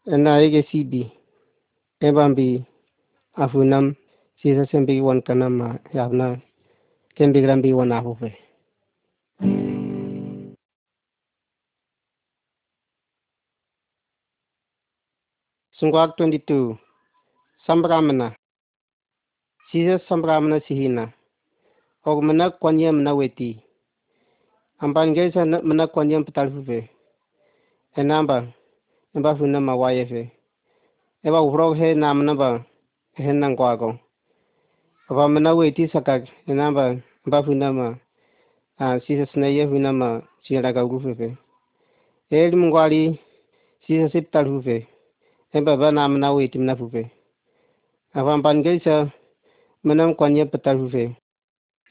एनाइक 0.07 0.53
एसीबी 0.55 1.05
एवं 2.01 2.33
भी 2.33 2.51
afunam 3.33 3.95
sisa 4.41 4.65
sembi 4.69 5.01
wan 5.01 5.21
kanama 5.25 5.79
yavna 5.93 6.37
kembi 7.17 7.41
grambi 7.41 7.73
wan 7.73 7.91
afufe 7.91 8.37
Sungwak 15.73 16.13
22 16.15 16.77
Sambramana 17.65 18.35
Sisa 19.71 19.99
sambramana 20.07 20.61
sihina. 20.61 21.11
Og 22.05 22.23
mana 22.23 22.51
kwanya 22.51 22.93
mana 22.93 23.13
weti 23.17 23.57
Amban 24.79 25.13
gesa 25.13 25.45
mana 25.45 25.87
kwanya 25.87 26.23
petalfufe 26.23 26.89
Enamba 27.95 28.47
Namba 29.13 29.35
funama 29.35 29.75
wayefe 29.75 30.31
Eba 31.23 31.41
uhrog 31.41 31.75
he 31.77 31.93
namna 31.95 32.35
ba 32.35 32.65
hen 33.17 33.37
nan 33.39 33.55
kwa 33.55 33.77
ko 33.77 33.89
ba 35.15 35.27
mana 35.29 35.53
we 35.57 35.69
ti 35.75 35.85
saka 35.93 36.25
na 36.47 36.71
ba 36.71 36.97
ba 37.31 37.37
fu 37.45 37.53
na 37.53 37.69
ma 37.77 37.87
a 38.81 38.85
si 39.03 39.13
sa 39.19 39.25
sna 39.31 39.47
ye 39.55 39.63
fu 39.69 39.77
na 39.77 39.91
ma 39.93 40.09
si 40.43 40.57
ra 40.57 40.73
ka 40.73 40.81
gu 40.89 40.97
fe 41.03 41.11
fe 41.19 41.27
e 42.29 42.49
lim 42.51 42.63
ngwali 42.67 43.01
si 43.85 44.01
sa 44.01 44.07
sip 44.13 44.25
tal 44.33 44.45
fu 44.51 44.57
fe 44.67 44.77
e 45.55 45.59
ba 45.65 45.73
ba 45.81 45.87
na 45.95 46.07
mana 46.11 46.33
we 46.35 46.47
tim 46.51 46.65
na 46.65 46.73
fu 46.79 46.85
fe 46.93 47.03
a 48.17 48.19
ba 48.25 48.33
ban 48.43 48.57
ge 48.65 48.73
sa 48.85 48.95
manam 49.85 50.09
kwan 50.17 50.37
ye 50.37 50.43
patal 50.51 50.77
fu 50.81 50.87
fe 50.95 51.03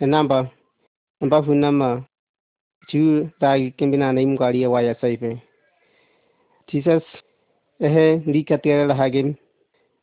e 0.03 0.05
na 0.13 0.19
ba 0.31 0.39
ba 1.31 1.39
fu 1.45 1.53
na 1.55 1.71
ma 1.81 1.91
ti 2.89 2.99
ta 3.41 3.49
kin 3.77 3.91
bina 3.93 4.13
na 4.13 4.21
im 4.25 4.33
ngwali 4.35 4.63
ya 4.63 4.69
wa 4.75 4.81
ya 4.87 4.95
sai 5.01 5.17
fe 5.23 5.31
ti 6.67 6.77
sa 6.87 6.95
ehe 7.87 8.07
li 8.33 8.41
ka 8.49 8.57
tere 8.63 8.85
la 8.91 8.95
hagin 9.01 9.29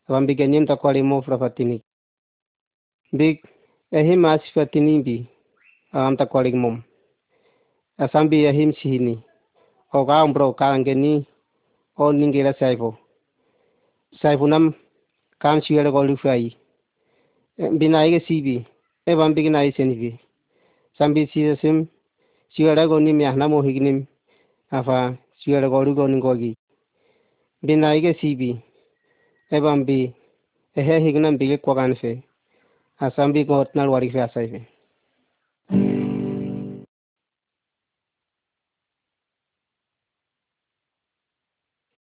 Abang 0.10 0.26
biganyem 0.26 0.66
ta 0.66 0.74
kwali 0.76 1.06
mo 1.06 1.22
frafatini. 1.22 1.84
Big 3.14 3.46
ehim 3.94 4.26
asfatini 4.26 5.04
bi 5.06 5.30
am 5.94 6.18
ta 6.18 6.26
kwali 6.26 6.50
mom. 6.54 6.82
Asambi 7.98 8.42
ehim 8.50 8.74
sihini. 8.74 9.22
O 9.94 10.06
ka 10.06 10.26
umbro 10.26 10.54
ka 10.58 10.74
angeni 10.74 11.28
o 11.96 12.12
ningela 12.12 12.54
saipo. 12.58 12.98
Saipo 14.22 14.48
nam 14.48 14.74
kan 15.38 15.62
siya 15.62 15.92
ko 15.92 16.02
lufai. 16.04 16.58
Binai 17.78 18.10
ke 18.10 18.26
sibi. 18.26 18.66
E 19.06 19.16
bang 19.16 19.36
biginai 19.36 19.72
senibi. 19.78 20.18
Sambi 20.98 21.30
siya 21.30 21.54
sim 21.62 21.86
siya 22.50 22.88
ko 22.90 22.98
ni 23.00 23.14
mya 23.14 23.38
namo 23.38 23.62
hignim. 23.62 24.08
Afa 24.72 25.14
siya 25.38 25.70
ko 25.70 25.86
lu 25.86 25.94
ko 25.94 26.08
ningogi. 26.10 26.58
Binai 27.62 28.02
ke 28.02 28.18
sibi. 28.18 28.69
Ebam 29.52 29.82
bi 29.86 30.14
ehe 30.80 30.96
hignam 31.04 31.38
bi 31.40 31.58
kwagan 31.58 31.96
fe 32.02 32.12
asam 33.06 33.34
bi 33.34 33.44
got 33.50 33.74
nal 33.76 33.90
wari 33.90 34.10
fe 34.14 34.22
asai 34.22 34.48
fe 34.52 34.62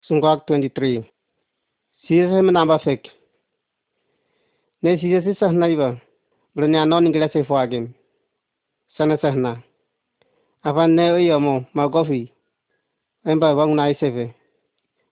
Sungkak 0.07 0.47
23 0.47 1.03
Siya 2.07 2.31
sa 2.31 2.39
manamba 2.39 2.79
fek. 2.79 3.11
Ne 4.79 4.95
siya 4.95 5.19
si 5.19 5.35
sahna 5.35 5.67
iba. 5.67 5.99
Branya 6.55 6.87
non 6.87 7.03
ingila 7.03 7.27
se 7.27 7.43
fuagim 7.43 7.91
Sana 8.95 9.19
sahna. 9.19 9.59
Afan 10.63 10.95
ne 10.95 11.11
iyo 11.19 11.43
mo 11.43 11.67
ma 11.75 11.91
gofi. 11.91 12.31
Emba 13.27 13.51
wang 13.51 13.75
na 13.75 13.91
isefe. 13.91 14.31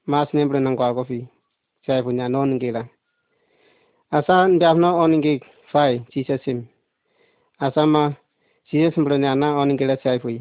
Mas 0.07 0.31
ne 0.31 0.47
brana 0.47 0.71
kwa 0.75 0.95
gofi 0.95 1.27
Chai 1.85 2.01
punya 2.01 2.27
non 2.27 2.57
là, 2.59 2.71
la. 2.71 2.83
Asa 4.17 4.47
ndiam 4.47 4.79
no 4.81 4.97
on 4.97 5.21
phải 5.21 5.39
fai 5.71 6.01
chisa 6.11 6.37
sim. 6.43 6.65
Asa 7.59 7.85
ma 7.85 8.11
chisa 8.67 8.89
sim 8.95 9.03
bro 9.05 9.17
nyana 9.17 9.47
on 9.61 9.69
ngi 9.69 9.85
là 9.85 9.95
chai 10.03 10.19
pui. 10.19 10.39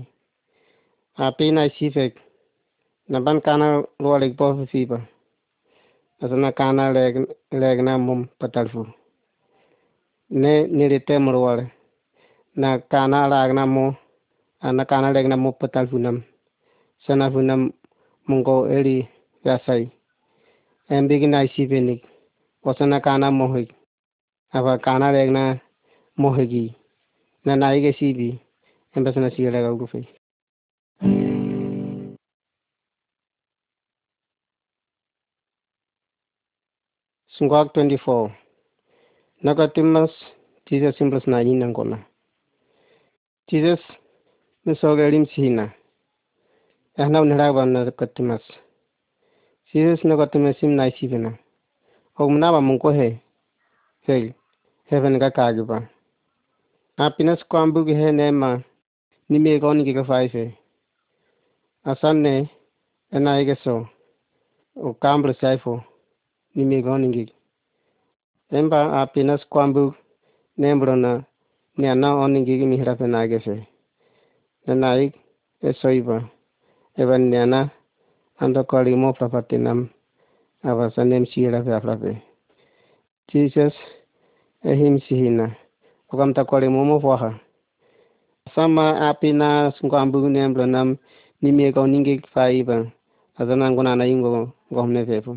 A 1.16 1.30
pi 1.36 1.50
na 1.50 1.68
si 1.78 1.90
fek. 1.90 2.12
Na 3.08 3.20
ban 3.20 3.40
kana 3.40 3.82
lo 3.98 4.18
lek 4.18 4.36
po 4.38 4.66
fi 4.72 4.86
ba. 4.86 4.98
Asa 6.22 6.36
na 6.36 6.50
kana 6.52 6.92
leg 6.92 7.14
leg 7.52 7.78
na 7.84 7.98
mum 7.98 8.20
patal 8.40 8.68
fu. 8.72 8.86
Ne 10.30 10.52
nilite 10.76 11.14
mro 11.18 11.40
wale. 11.46 11.64
Na 12.56 12.78
kana 12.78 13.28
lag 13.28 13.50
na 13.54 13.66
mo. 13.66 13.94
Ana 14.62 14.84
kana 14.84 15.12
leg 15.12 15.26
na 15.28 15.36
mo 15.36 15.52
patal 15.52 15.86
fu 15.90 15.98
nam. 15.98 16.22
Sana 17.06 17.30
fu 17.32 17.40
nam 17.42 17.72
mungo 18.28 18.56
eri 18.76 18.96
rasai. 19.44 19.90
Eli 20.88 20.96
yasai 20.96 20.98
embigi 20.98 21.26
na 21.26 21.44
isibenik 21.44 22.04
wasana 22.62 23.00
kana 23.00 23.30
mohik 23.30 23.74
apa 24.52 24.78
kana 24.78 25.12
leg 25.12 25.30
na 25.30 25.60
mohigi. 26.16 26.74
Na 27.44 27.56
naige 27.56 27.92
sibi. 27.92 28.40
Embasana 28.96 29.30
sigala 29.30 29.60
ga 29.60 29.74
gufe 29.74 30.06
Sungguak 37.28 37.74
24 37.74 38.30
Nakatimas 39.42 40.10
Jesus 40.66 40.96
simples 40.96 41.26
na 41.26 41.40
yin 41.40 41.58
nangona 41.58 42.06
Jesus 43.50 43.80
misogalim 44.64 45.26
sihina. 45.26 45.74
Ehna 46.96 47.20
unhara 47.20 47.66
na 47.66 47.90
katimas 47.90 48.42
Serious 49.74 50.04
na 50.04 50.14
gote 50.14 50.38
mesim 50.38 50.76
na 50.76 50.86
isi 50.86 51.08
bena. 51.08 51.32
Og 52.14 52.30
mnaba 52.32 52.60
mungko 52.60 52.92
he. 52.94 53.18
Hel. 54.06 54.24
Heaven 54.86 55.18
ka 55.18 55.30
kagiba. 55.30 55.88
Happiness 56.98 57.42
kwambu 57.50 57.84
ge 57.86 57.94
he 57.94 58.12
nema. 58.12 58.62
Ni 59.28 59.38
me 59.38 59.58
goni 59.58 59.84
ge 59.84 59.94
ka 59.94 60.04
faife. 60.04 60.54
Asanne 61.84 62.48
ena 63.12 63.40
ege 63.40 63.56
so. 63.64 63.88
O 64.76 64.94
kambro 64.94 65.34
saifo. 65.34 65.82
Ni 66.54 66.64
me 66.64 66.82
goni 66.82 67.08
ge. 67.14 67.24
Emba 68.50 68.78
happiness 68.90 69.42
kwambu 69.48 69.94
nembro 70.56 70.96
na 70.96 71.24
ni 71.76 71.88
ana 71.88 72.14
oni 72.14 72.44
ge 72.44 72.66
mihra 72.66 72.94
pe 72.94 73.06
na 73.06 73.26
ge 73.26 73.38
fe. 73.40 73.66
Nanaik 74.66 75.14
esoiba. 75.62 76.16
Evan 76.96 77.22
ni 77.30 77.36
ana 77.36 77.70
அந்த 78.42 78.60
கொடியுமோ 78.72 79.10
பற்றினம் 79.34 79.84
அவசnem 80.64 81.24
shira 81.30 81.58
fyaflafe 81.64 82.12
jesus 83.28 83.74
ehim 84.64 84.94
sihina. 85.06 85.46
Mo 86.08 86.44
kolimumo 86.50 86.96
fwaha 87.00 87.30
sama 88.54 88.86
apina 89.08 89.48
sungkambu 89.76 90.28
nemblo 90.28 90.64
nam 90.66 90.96
nimieka 91.42 91.80
uningi 91.80 92.14
faiba. 92.32 92.76
Azanangu 93.38 93.82
nana 93.82 94.06
ingo 94.06 94.32
ngomne 94.72 95.04
fefu 95.08 95.32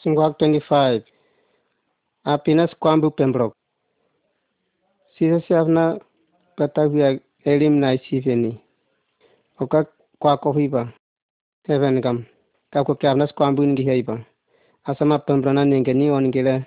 sungwak 0.00 0.32
25 0.38 1.02
apina 2.24 2.64
skwambu 2.68 3.10
pembrok. 3.10 3.57
Sisa 5.18 5.40
siafna 5.42 5.98
patavia 6.56 7.18
elim 7.44 7.74
na 7.82 7.98
sifeni 7.98 8.54
Oka 9.58 9.86
kwa 10.18 10.36
kohiba 10.38 10.92
Heaven 11.66 12.00
kam. 12.02 12.24
Kako 12.70 12.94
kiafnas 12.94 13.34
kwambu 13.34 13.62
ngi 13.66 13.82
heiba 13.82 14.24
Asama 14.84 15.18
pembrona 15.18 15.64
ninge 15.64 15.94
ni 15.94 16.10
oningile 16.10 16.64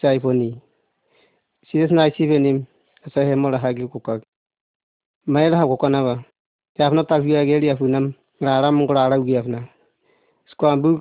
saifoni. 0.00 0.60
Sisa 1.66 1.94
na 1.94 2.10
sifeni 2.10 2.64
Asa 3.06 3.24
hemola 3.24 3.58
hagi 3.58 3.86
kukak 3.86 4.22
Maila 5.26 5.56
hago 5.56 5.76
kanaba 5.76 6.24
Kiafna 6.76 7.04
tavia 7.04 7.44
geli 7.44 7.70
afunam 7.70 8.12
Ngaram 8.42 8.82
ngurara 8.82 9.18
ugiafna 9.20 9.68
Skwambu 10.46 11.00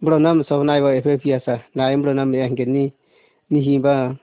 Bronam 0.00 0.44
so 0.44 0.64
na 0.64 0.72
wa 0.82 0.94
efe 0.96 1.18
fiasa. 1.18 1.60
Na 1.74 1.92
imbronam 1.92 2.34
yange 2.34 2.64
ni 2.64 2.92
ni 3.50 3.60
himba 3.60 3.92
a 4.08 4.16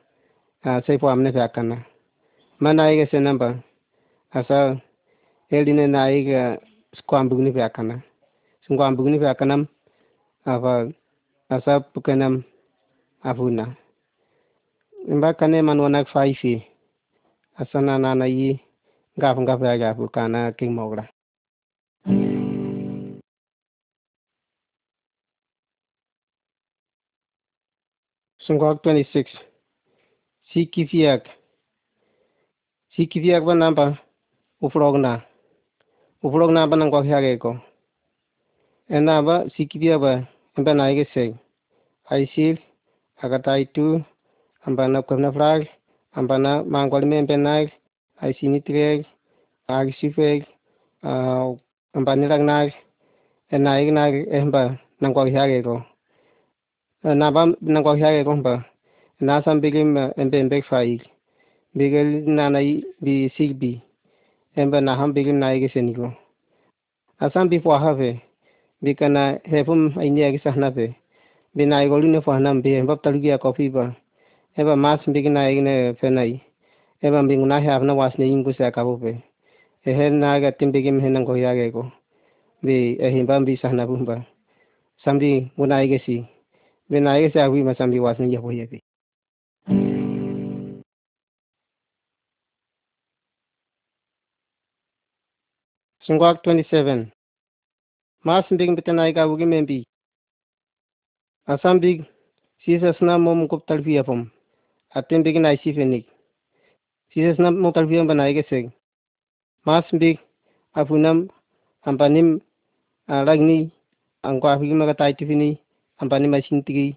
sai 0.66 0.98
po 0.98 1.08
amne 1.10 1.32
fa 1.32 1.48
kana. 1.56 1.78
Mana 2.60 2.92
iga 2.94 3.06
se 3.12 3.18
namba. 3.20 3.48
Asa 4.34 4.82
eline 5.52 5.86
na 5.88 6.10
iga 6.12 6.58
skwambugni 6.98 7.52
fa 7.56 7.70
kana. 7.70 7.96
Skwambugni 8.66 9.20
fa 9.20 9.36
kana 9.40 9.66
ava 10.46 10.74
asa 11.50 11.80
pukanam 11.94 12.44
avuna 13.30 13.66
imba 15.12 15.34
kane 15.34 15.62
man 15.62 15.80
wana 15.80 16.06
fa 16.06 16.26
ifi 16.28 16.54
asa 17.62 17.82
na 17.82 17.98
na 17.98 18.16
na 18.20 18.26
yi 18.26 18.60
ngaf 19.18 19.38
ngaf 19.42 19.62
ya 19.62 19.78
ga 19.82 19.90
pukana 19.98 20.52
king 20.58 20.72
mogra 20.78 21.06
Sungok 28.46 28.86
26 28.86 29.55
Sikifiak 30.56 31.28
Sikifiak 32.96 33.44
ba 33.44 33.52
namba 33.60 34.00
ufrog 34.64 34.96
na 34.96 35.20
ufrog 36.24 36.48
na 36.56 36.64
ba 36.64 36.80
nangko 36.80 37.04
hiage 37.04 37.36
ko. 37.44 37.60
Ena 38.88 39.20
ba 39.20 39.44
sikifiak 39.52 40.00
ba 40.00 40.14
emba 40.56 40.72
na 40.72 40.88
ige 40.96 41.12
seg 41.12 41.36
aisil 42.08 42.56
agata 43.20 43.60
itu 43.60 44.00
ambana 44.64 45.04
kwemna 45.04 45.36
frag 45.36 45.68
ambana 46.16 46.64
mangwal 46.64 47.04
me 47.04 47.20
embe 47.20 47.36
nag 47.36 47.68
aisini 48.24 48.64
treg 48.64 49.04
ag 49.68 49.92
sifeg 50.00 50.48
uh, 51.04 51.52
ambani 51.92 52.32
rag 52.32 52.44
nag 52.48 52.72
ena 53.52 53.84
ig 53.84 53.92
nag 53.92 54.14
emba 54.32 54.80
nangko 55.04 55.28
hiage 55.28 55.60
ko. 55.68 55.84
Na 57.04 57.28
ba 57.36 57.44
nangko 57.60 58.00
hiage 58.00 58.24
ko 58.24 58.40
ba 58.40 58.56
na 59.20 59.42
sam 59.42 59.62
bigim 59.62 59.96
embe 60.18 60.36
embe 60.40 60.62
faig 60.70 61.02
bigel 61.76 62.28
nana 62.28 62.60
bi. 63.02 63.30
Sigbi 63.38 63.82
emba 64.58 64.82
na 64.82 64.96
ham 64.96 65.14
bigim 65.14 65.40
na 65.40 65.56
seniko 65.74 66.12
asam 67.20 67.50
bi 67.50 67.60
fwa 67.60 67.80
have 67.80 68.20
bikana 68.84 69.40
hefum 69.46 69.96
aini 69.98 70.24
age 70.24 70.40
sahna 70.44 70.72
pe 70.72 70.96
bina 71.56 71.84
igolu 71.84 72.08
ne 72.08 72.20
fwa 72.22 72.40
nam 72.40 72.62
be 72.62 72.76
emba 72.76 72.96
talugi 72.96 73.32
a 73.32 73.38
kopi 73.38 73.70
ba. 73.70 73.96
Mas 74.58 75.00
bigi 75.08 75.30
na 75.30 75.50
ige 75.50 75.62
ne 75.62 75.94
fenai 76.00 76.42
eba 77.04 77.24
bingu 77.24 77.46
na 77.46 77.62
have 77.62 77.84
na 77.84 77.94
was 77.94 78.14
ne 78.18 78.26
ingu 78.26 78.54
sa 78.54 78.72
kabu 78.72 78.98
pe 79.00 79.16
ehe 79.86 80.10
na 80.10 80.40
ga 80.40 80.52
tim 80.52 80.72
bigim 80.72 81.00
he 81.00 81.10
nang 81.10 81.26
ko 81.26 81.36
yage 81.36 81.72
ko. 81.72 81.92
Bi 82.64 82.98
ehimba 83.00 83.40
bi 83.46 83.56
sahna 83.56 83.88
bumba 83.88 84.26
sambi 85.04 85.52
muna 85.58 85.84
ige 85.84 86.00
si 86.06 86.26
bina 86.90 87.20
ige 87.20 87.32
sa 87.32 87.50
wi 87.50 87.64
ma 87.64 87.74
sambi 87.76 88.00
was 88.00 88.20
ne 88.20 88.28
yabo 88.32 88.52
Sungwak 96.06 96.46
27 96.46 97.10
Mas 98.22 98.46
big 98.54 98.70
bitanay 98.78 99.10
ka 99.10 99.26
wugi 99.26 99.50
membi 99.50 99.90
Asam 101.50 101.82
big 101.82 102.06
Jesus 102.62 103.02
na 103.02 103.18
mom 103.18 103.50
kup 103.50 103.66
talfiya 103.66 104.06
pom 104.06 104.30
atem 104.94 105.26
big 105.26 105.42
na 105.42 105.58
isi 105.58 105.74
fenik 105.74 106.06
Jesus 107.10 107.42
na 107.42 107.50
mo 107.50 107.74
talfiya 107.74 108.06
banay 108.06 108.38
ke 108.38 108.46
seg 108.46 108.70
Mas 109.66 109.90
big 109.98 110.22
afunam 110.78 111.26
ampanim 111.90 112.38
alagni 113.10 113.74
angko 114.22 114.46
afigi 114.46 114.78
maga 114.78 114.94
tai 114.94 115.18
tifini 115.18 115.58
ampanim 115.98 116.38
asintigi 116.38 116.94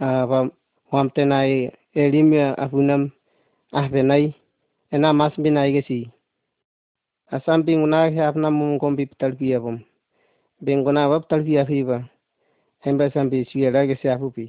apa 0.00 0.48
wam 0.88 1.08
tenai 1.12 1.68
elim 1.92 2.32
afunam 2.56 3.12
ahbenai 3.76 4.32
ena 4.88 5.12
mas 5.12 5.36
binai 5.36 5.76
ke 5.76 5.84
si 5.84 6.08
आसामथिं 7.32 7.82
उनाखै 7.82 9.06
तड़पिया 9.20 9.58
बम 9.60 9.76
बेंगनाबो 10.62 11.18
तड़पियाखैबा 11.30 11.96
होमबासो 12.84 13.20
आं 13.20 13.24
मिथिबायरा 13.24 13.82
गोसोआ 13.86 14.14
फैबाय 14.16 14.46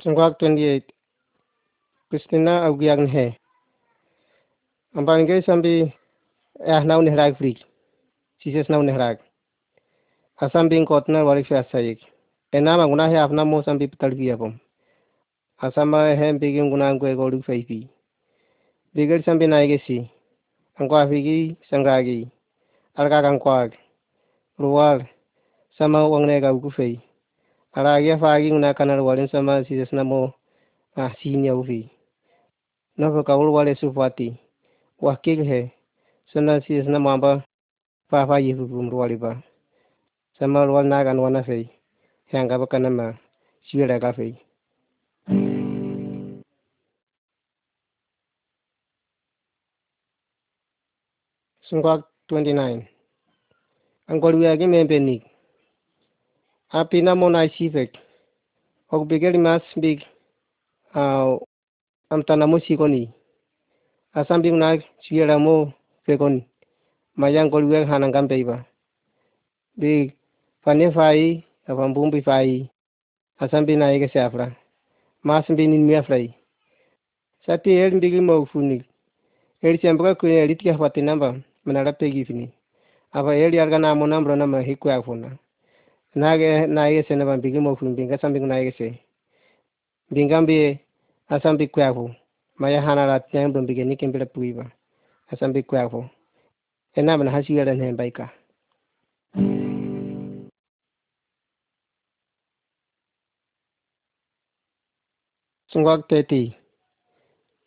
संख्वाक 0.00 0.36
ट्वेंटी 0.38 0.62
एट 0.64 0.92
क्रिस्टिना 2.12 2.56
अवगियान 2.66 3.06
है 3.06 3.26
ओमफ्राय 4.94 5.40
साम्बि 5.40 5.74
एहनाव 6.68 7.00
नेहराग 7.00 7.34
फ्री 7.34 7.52
सीसेसनाव 8.42 8.82
नेहराग 8.82 9.18
आसाम 10.38 10.68
बिं 10.68 10.84
कटना 10.84 11.22
वारिक 11.22 11.52
आसायिक 11.56 12.08
एना 12.52 12.76
मांगुना 12.76 13.06
है 13.08 13.16
अपना 13.18 13.44
मौसम 13.46 13.78
भी 13.78 13.86
तड़पिया 14.00 14.36
बम 14.36 14.58
asama 15.58 16.14
hempiki 16.20 16.62
ngunangu 16.62 17.06
egoli 17.06 17.36
kufaipi 17.36 17.80
bigeri 18.94 19.22
sambi 19.22 19.46
naigesi 19.46 19.98
ankwafiki 20.78 21.56
sangagi 21.70 22.28
alkaka 22.98 23.30
nkwag 23.34 23.70
luwal 24.58 24.98
sama 25.78 26.08
wangnega 26.08 26.52
ukufei 26.54 27.00
alagi 27.72 28.10
afagi 28.10 28.50
nguna 28.50 28.74
kana 28.74 28.96
luwalin 28.96 29.28
sama 29.28 29.64
sisesinamo 29.64 30.32
asinya 30.96 31.54
ufi. 31.54 31.90
Novo 32.96 33.22
kaulu 33.22 33.54
wale 33.54 33.74
sufati 33.74 34.36
wakilhe 35.00 35.70
sona 36.32 36.60
sisesinamo 36.60 37.10
amba 37.10 37.42
fafa 38.10 38.38
yifufum 38.40 38.90
luwaliba 38.90 39.42
sama 40.38 40.64
luwal 40.64 40.86
nagan 40.86 41.18
wanafei 41.18 41.70
hangaba 42.32 42.66
kanama 42.66 43.14
siwilaka 43.70 44.12
fei. 44.12 44.47
Sungkwak 51.68 52.08
29 52.32 52.88
Angkol 54.08 54.40
wiagi 54.40 54.64
membenik 54.64 55.22
Apina 56.72 57.12
monai 57.14 57.52
sivek. 57.56 57.92
Ok 58.88 59.04
mas 59.36 59.62
big 59.76 60.00
uh, 60.96 61.36
Amtana 62.10 62.48
mo 62.48 62.58
sikoni 62.58 63.12
Asam 64.16 64.40
bing 64.40 64.56
nag 64.58 64.80
siwela 65.04 65.38
mo 65.38 65.72
fekoni 66.08 66.48
Mayang 67.16 67.52
kol 67.52 67.68
wiag 67.68 67.84
hanang 67.84 68.16
kampeiba 68.16 68.64
Big 69.76 70.16
Pane 70.64 70.90
fai 70.92 71.44
Apam 71.68 71.92
bumbi 71.92 72.24
fai. 72.24 72.64
Asam 73.36 73.68
bing 73.68 73.78
naige 73.78 74.08
siafra. 74.08 74.56
Mas 75.22 75.44
bing 75.46 75.70
nin 75.70 75.84
miafrai 75.84 76.32
sati 77.48 77.70
el 77.80 77.94
mbigi 77.96 78.20
mo 78.20 78.44
funi 78.52 78.84
el 79.62 79.78
chambra 79.80 80.14
ku 80.14 80.26
el 80.26 80.52
tia 80.56 80.76
Menada 81.68 81.92
pegifini. 81.92 82.48
Aba 83.12 83.36
eli 83.36 83.60
arga 83.60 83.78
na 83.78 83.94
monambro 83.94 84.36
na 84.36 84.46
mahiku 84.46 84.90
afuna. 84.90 85.36
Nage 86.14 86.66
na 86.66 86.88
yese 86.88 87.16
na 87.16 87.24
bambigi 87.24 87.60
mo 87.60 87.76
fulumbinga 87.76 88.18
sambi 88.18 88.40
na 88.40 88.56
yese. 88.56 88.98
Bingambi 90.10 90.78
asambi 91.28 91.68
kwafu. 91.68 92.10
Maya 92.58 92.82
hana 92.82 93.06
la 93.06 93.20
tembo 93.20 93.62
mbige 93.62 93.84
nikimbira 93.84 94.26
puiba. 94.26 94.70
Asambi 95.30 95.62
kwafu. 95.62 96.08
Enaba 96.94 97.24
na 97.24 97.30
hasi 97.30 97.56
yala 97.56 97.74
nhe 97.74 97.92
baika. 97.92 98.30
Sungwak 105.70 106.08
teti. 106.08 106.54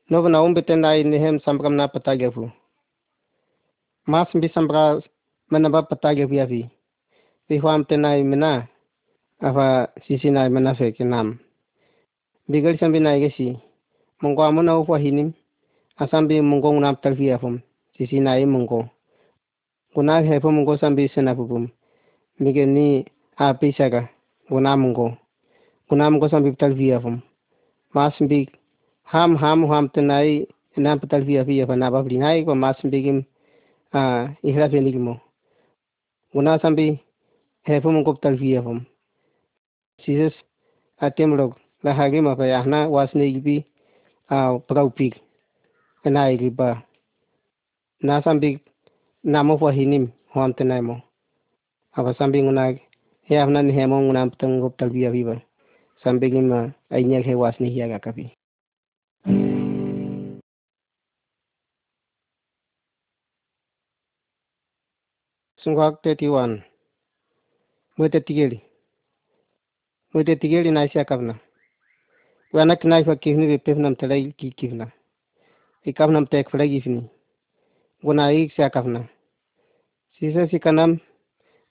Novo 0.10 0.30
na 0.30 0.42
umbe 0.42 0.62
tenda 0.62 0.98
ini 0.98 1.20
hem 1.20 1.40
sambakam 1.40 1.74
na 1.76 1.88
patagefu. 1.88 2.52
Mas 4.08 4.30
mbi 4.36 4.48
sambra 4.50 5.02
mana 5.52 5.70
ba 5.70 5.82
patagefu 5.84 6.34
yafi 6.34 6.70
bi 7.50 7.58
hwam 7.60 7.84
tenai 7.86 8.24
mena 8.24 8.68
apa 9.42 9.90
sisi 10.08 10.30
nai 10.32 10.50
mana 10.50 10.74
fe 10.78 10.92
kenam 10.94 11.38
bigal 12.50 12.78
sambi 12.78 13.00
nai 13.02 13.20
gesi 13.20 13.58
mongko 14.22 14.42
amuna 14.44 14.78
ufwa 14.80 15.00
hinim 15.00 15.34
asambi 15.98 16.42
mongko 16.42 16.74
ngunam 16.74 16.96
talfi 17.02 17.32
afum 17.32 17.60
sisi 17.98 18.20
nai 18.20 18.46
mongko 18.46 18.86
guna 19.96 20.22
hefu 20.22 20.52
mongko 20.52 20.78
sambi 20.78 21.10
senapupum 21.10 21.68
bige 22.40 22.66
ni 22.66 23.06
a 23.38 23.54
pisaga 23.54 24.10
guna 24.50 24.78
mongko 24.78 25.18
guna 25.90 26.10
mongko 26.12 26.30
sambi 26.30 26.52
talfi 26.54 26.94
afum 26.94 27.20
mas 27.94 28.14
mbi 28.22 28.50
ham 29.04 29.36
ham 29.36 29.66
ham 29.70 29.90
tenai 29.90 30.48
nam 30.78 31.00
petal 31.00 31.24
via 31.26 31.44
via 31.44 31.68
pa 31.68 31.76
naba 31.76 32.04
bli 32.06 32.18
nai 32.18 32.46
ko 32.46 32.56
mas 32.56 32.78
mbi 32.86 33.02
gim 33.04 33.20
a 33.94 34.02
ihra 34.44 34.70
fe 34.72 34.80
ligmo 34.82 35.14
guna 36.34 36.60
sambi 36.62 37.00
hefu 37.68 37.88
mongko 37.92 38.14
petal 38.16 38.36
via 38.42 38.62
fum 38.66 38.80
sises 40.02 40.36
atem 41.06 41.32
log 41.40 41.52
la 41.84 41.92
hagi 41.98 42.20
ma 42.22 42.36
pa 42.40 42.46
yahna 42.54 42.80
wasne 42.96 43.26
gibi 43.34 43.66
a 44.36 44.38
prau 44.68 44.90
pik 44.98 45.14
na 46.14 46.32
igi 46.34 46.50
ba 46.50 46.70
na 48.02 48.22
sambi 48.26 48.50
namo 49.24 49.58
fa 49.62 49.70
hinim 49.78 50.06
hom 50.34 50.54
tenai 50.58 50.82
mo. 50.82 50.96
Apa 51.94 52.14
sambi 52.14 52.42
nguna 52.42 52.74
hna 53.28 53.62
ni 53.64 53.72
hemo 53.74 54.02
nguna 54.02 54.30
petang 54.32 54.60
gop 54.62 54.78
tal 54.78 54.90
via 54.90 55.12
viva 55.12 55.36
sambi 56.04 56.32
gima 56.32 56.74
ainya 56.90 57.22
he 57.22 57.36
wasne 57.36 57.70
hiaga 57.70 58.00
kapi 58.00 58.32
Sungwak 65.64 66.02
31. 66.04 66.62
Mwete 67.98 68.20
tigeli. 68.20 68.62
Mwete 70.14 70.36
tigeli 70.36 70.72
na 70.72 70.84
isha 70.86 71.06
kavna. 71.06 71.36
Wana 72.54 72.76
kinaifa 72.76 73.16
kihni 73.16 73.48
vipefna 73.48 73.90
mtalai 73.90 74.32
kikivna. 74.32 74.92
Ikavna 75.84 76.22
mtaekfla 76.22 76.68
gifni. 76.68 77.10
Guna 78.04 78.32
iksha 78.34 78.70
kavna. 78.70 79.06
Sisa 80.20 80.48
sikanam. 80.48 81.00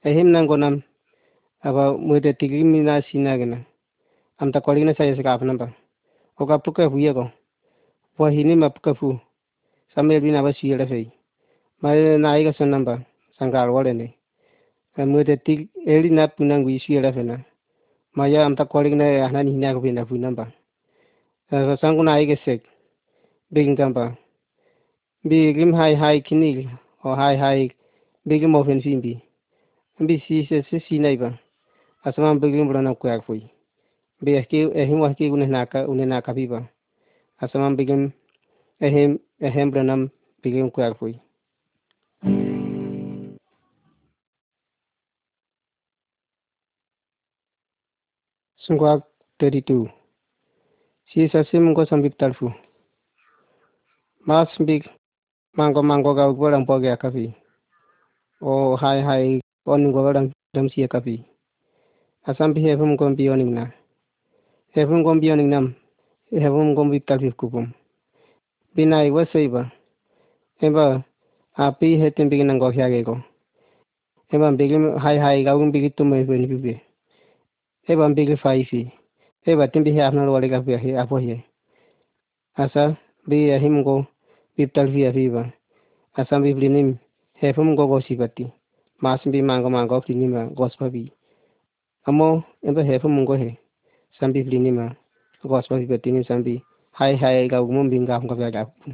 Ehimna 0.04 0.42
ngonam. 0.42 0.82
Aba 1.60 1.98
mwete 1.98 2.32
tigeli 2.32 2.64
mina 2.64 3.02
si 3.02 3.10
sinagina. 3.10 3.64
Amta 4.38 4.60
kolina 4.60 4.94
saya 4.94 5.16
sikafna 5.16 5.54
ba. 5.54 5.72
Oka 6.38 6.58
puka 6.58 6.84
huyego. 6.86 7.30
Wahini 8.18 8.56
mapuka 8.56 8.94
fu. 8.94 9.18
Samir 9.94 10.20
bin 10.20 10.34
abasiyela 10.34 10.86
fei. 10.86 11.10
Mare 11.82 12.18
na 12.18 12.32
aiga 12.32 12.52
sunnamba. 12.52 13.09
angal 13.40 13.70
wale 13.70 13.92
ne 13.92 14.06
amwete 14.96 15.36
ti 15.44 15.68
eli 15.86 16.10
na 16.10 16.28
puna 16.28 16.58
ngwishi 16.58 16.96
ela 16.96 17.12
fena. 17.12 17.36
Maya 18.14 18.46
amta 18.46 18.64
kwalig 18.64 18.94
na 18.94 19.04
hana 19.28 19.42
ni 19.42 19.50
hina 19.52 19.74
kupenda 19.74 20.04
puna 20.04 20.30
mba 20.30 20.46
sa 21.50 21.76
sangu 21.76 22.02
na 22.02 22.20
ige 22.20 22.36
sek. 22.44 22.62
Bigin 23.50 23.76
kamba 23.76 24.16
bigim 25.24 25.72
hai 25.74 25.94
hai 25.94 26.20
kinil 26.20 26.58
o 27.04 27.14
hai 27.14 27.36
hai 27.36 27.70
bigim 28.28 28.54
ofen 28.54 28.80
fimbi 28.80 29.12
bi 30.06 30.16
si 30.26 30.46
se 30.48 30.62
si 30.68 30.80
si 30.86 30.98
na 30.98 31.10
iba 31.12 31.28
asman 32.04 32.40
bigim 32.40 32.68
brana 32.68 32.94
kuyak 32.94 33.24
fui 33.26 33.42
bi 34.22 34.36
eski 34.38 34.58
ehim 34.80 35.00
waski 35.00 35.30
unes 35.30 35.50
naka 35.50 35.84
unes 35.88 36.08
naka 36.08 36.32
biba 36.32 36.60
asman 37.42 37.76
bigim 37.76 38.12
ehim 38.80 39.18
ehim 39.40 39.70
branam 39.70 40.08
bigim 40.42 40.70
kuyak 40.70 40.96
fui 40.98 41.14
Sungguh 48.60 49.00
32 49.40 49.88
si 51.08 51.24
sasim 51.32 51.72
ko 51.72 51.88
sambik 51.88 52.12
talfu 52.20 52.52
mas 54.28 54.52
big 54.60 54.84
mango 55.56 55.80
mango 55.80 56.12
ga 56.12 56.28
golang 56.28 56.68
poge 56.68 56.92
kapi 57.00 57.32
o 58.44 58.76
hai 58.76 59.00
hai 59.00 59.40
on 59.64 59.88
go 59.92 60.04
golang 60.04 60.28
dam 60.52 60.68
si 60.68 60.84
kapi 60.84 61.24
asam 62.28 62.52
bi 62.52 62.60
hefum 62.60 63.00
ko 63.00 63.08
bioning 63.16 63.56
na 63.56 63.64
hefum 64.76 65.00
ko 65.08 65.16
bioning 65.16 65.48
nam 65.48 65.72
hefum 66.28 66.76
ko 66.76 66.84
bik 66.92 67.08
talfi 67.08 67.32
kupum 67.32 67.72
binai 68.76 69.08
wasaiba 69.08 69.72
eba 70.60 71.00
api 71.56 71.96
hetem 71.96 72.28
bigin 72.28 72.52
nang 72.52 72.60
go 72.60 72.68
hyage 72.68 73.00
go 73.08 73.16
eba 74.28 74.52
bigim 74.52 75.00
hai 75.00 75.16
hai 75.16 75.40
ga 75.48 75.56
um 75.56 75.72
bigit 75.72 75.96
tumai 75.96 76.28
bibe 76.28 76.89
heɓa 77.90 78.08
mbele 78.08 78.36
fayisi 78.42 78.80
heɓa 79.46 79.64
tembe 79.72 79.90
he 79.94 80.00
afnal 80.02 80.28
wale 80.30 80.46
gafe 80.48 80.72
apohe 81.02 81.36
asa 82.62 82.82
mbiya 83.26 83.58
himgo 83.58 84.06
biptal 84.56 84.88
fiya 84.92 85.10
fiba 85.12 85.42
asa 86.14 86.38
mbiblinim 86.38 86.88
he 87.40 87.52
fumgo 87.52 87.86
gosibati 87.90 88.46
mas 89.02 89.26
mbi 89.26 89.42
mango 89.42 89.68
mango 89.70 90.00
flinima 90.04 90.46
gospabi 90.58 91.12
amo 92.08 92.42
embe 92.62 92.82
he 92.88 92.98
fumungo 93.02 93.34
he. 93.42 93.50
Sambi 94.18 94.44
flinima 94.44 94.96
gospabi 95.44 95.86
betinim 95.86 96.24
sambi 96.24 96.54
hai 96.92 97.16
hai 97.16 97.48
ga 97.48 97.58
mumbi 97.62 98.06
ga 98.06 98.18
hunga 98.20 98.34
ga 98.36 98.50
gafu 98.50 98.92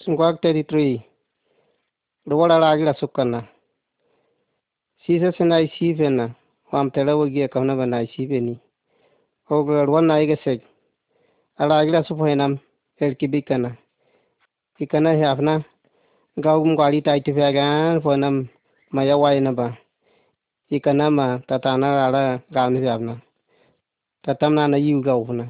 Sungwak 0.00 0.36
33 0.42 1.17
வடலா 2.40 2.68
ஆகிட 2.72 2.90
சுக்கண்ணா 3.00 3.40
சீசசனா 5.08 5.58
சீபேனா 5.74 6.26
வாம் 6.72 6.92
தெளவகிய 6.96 7.44
கவனவனா 7.54 7.98
சீபேனி 8.14 8.54
ஓகட் 9.50 9.92
ஒன் 9.98 10.10
ஆயிக 10.16 10.32
செக் 10.44 10.64
அட 11.58 11.70
ஆகிட 11.80 11.98
சுபேனாம் 12.08 12.56
எல்கி 13.00 13.26
பிக்கனா 13.34 13.72
இக்கனா 14.80 15.12
ஹே 15.20 15.26
அப்னா 15.34 15.56
गावम 16.36 16.74
गाड़ी 16.76 17.00
टाइट 17.06 17.28
फैगन 17.36 17.98
फोनम 18.02 18.34
मया 18.92 19.14
वायन 19.22 19.46
बा 19.54 19.64
इकना 20.70 21.08
मा 21.10 21.24
तताना 21.48 21.88
राड़ा 21.96 22.20
गावन 22.54 22.80
जावना 22.82 23.14
ततम 24.24 24.52
ना 24.58 24.66
नई 24.74 24.92
गाव 25.06 25.22
होना 25.28 25.46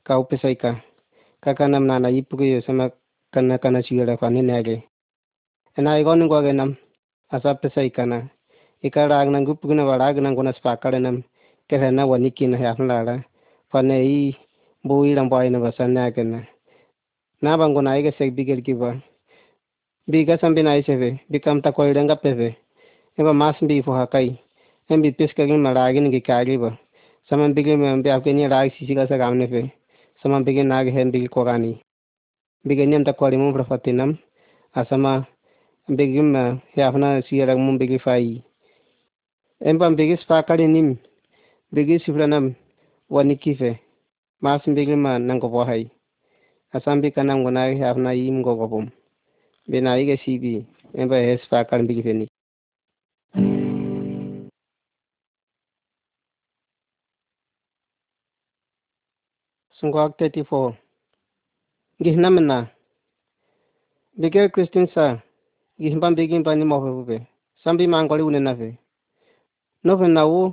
kau 0.06 0.24
pesai 0.24 0.56
ka 0.56 0.76
kaka 1.42 1.68
nam 1.68 1.88
na 1.88 2.00
na 2.00 2.10
ipu 2.10 2.44
yo 2.44 2.62
sama 2.62 2.90
kana 3.34 3.58
kana 3.58 3.82
sigara 3.82 4.18
fa 4.18 4.30
ne 4.30 4.42
nage 4.42 4.84
ena 5.78 6.00
igon 6.00 6.28
go 6.30 6.42
ge 6.42 6.54
nam 6.54 6.78
asa 7.32 7.56
pesai 7.56 7.90
kana 7.90 8.30
ikara 8.84 9.22
ag 9.22 9.30
nang 9.30 9.46
gupu 9.46 9.74
na 9.74 9.86
wala 9.86 10.06
ag 10.10 10.18
nang 10.22 10.36
gona 10.36 10.54
spa 10.54 10.76
kale 10.78 11.00
nam. 11.00 11.24
Ke 11.70 11.76
na 11.92 12.06
wani 12.06 12.32
kin 12.32 12.54
ha 12.54 12.74
hna 12.78 13.04
la 13.06 13.16
fa 13.72 13.82
ne 13.82 13.98
i 14.06 14.38
bui 14.84 15.16
lam 15.16 15.30
bai 15.30 15.50
na 15.50 15.60
basa 15.60 15.88
na 15.88 16.12
ke 16.12 16.24
na. 16.24 16.40
Na 17.42 17.58
bang 17.58 17.74
gona 17.74 17.98
ige 18.00 18.12
sek 18.18 18.36
bigel 18.36 18.62
ki 18.64 18.74
ba 18.74 18.96
biga 20.08 20.38
sambi 20.40 20.64
na 20.64 20.78
iseve 20.80 21.20
bikam 21.32 21.62
ta 21.62 21.72
koy 21.72 21.92
renga 21.94 22.16
peve 22.16 22.56
eba 23.20 23.34
mas 23.34 23.58
bi 23.68 23.82
fo 23.84 23.92
hakai 24.88 24.96
em 24.96 25.02
bi 25.02 25.12
pes 25.12 25.34
kagin 25.34 25.60
maragin 25.62 26.12
gi 26.12 26.22
kagi 26.22 26.58
ba 26.58 26.78
saman 27.30 27.54
bigi 27.54 27.76
me 27.76 28.02
be 28.04 28.10
apke 28.10 28.32
ni 28.34 28.48
rag 28.48 28.72
sisi 28.72 28.96
ka 28.96 29.08
sa 29.08 29.18
gamne 29.18 29.48
pe 29.48 29.62
saman 30.24 30.44
bigi 30.46 30.64
nag 30.64 30.88
hen 30.88 31.12
bigi 31.12 31.28
korani 31.28 31.82
bigi 32.66 32.86
nem 32.86 33.04
ta 33.04 33.12
kwali 33.14 33.38
mum 33.38 33.54
prafatinam 33.54 34.18
asama 34.74 35.28
bigi 35.90 36.22
ma 36.22 36.60
yafna 36.76 37.22
siyarag 37.28 37.58
mum 37.58 37.78
bigi 37.78 38.00
fai 38.00 38.44
em 39.60 39.78
bam 39.78 39.96
bigi 39.96 40.16
spa 40.18 40.44
kali 40.44 40.68
nim 40.68 40.98
bigi 41.74 42.00
sifranam 42.00 42.56
wani 43.10 43.36
kife 43.38 43.80
mas 44.42 44.62
mbigi 44.68 44.96
ma 44.96 45.20
nang 45.20 45.40
ko 45.40 45.64
hai 45.66 45.92
asambi 46.74 47.12
kanam 47.12 47.44
gona 47.44 47.76
hafna 47.76 48.14
yim 48.14 48.42
go 48.42 48.56
gobum 48.56 48.88
bena 49.68 50.00
ige 50.00 50.16
sibi 50.24 50.66
emba 50.96 51.16
hes 51.16 51.42
pa 51.50 51.64
kan 51.64 51.84
mbigi 51.84 52.04
feni 52.04 52.28
Sungwak 59.78 60.18
34 60.18 60.74
Gihna 62.02 62.30
mena 62.34 62.66
Bigel 64.18 64.50
Christine 64.50 64.90
sa 64.90 65.22
Gihmban 65.78 66.18
bigin 66.18 66.42
bani 66.42 66.66
mofe 66.66 66.90
bupe 66.90 67.18
Sambi 67.62 67.86
mangoli 67.86 68.24
unena 68.26 68.56
fe. 68.58 68.74
Nove 69.84 70.08
na 70.10 70.26
u 70.26 70.50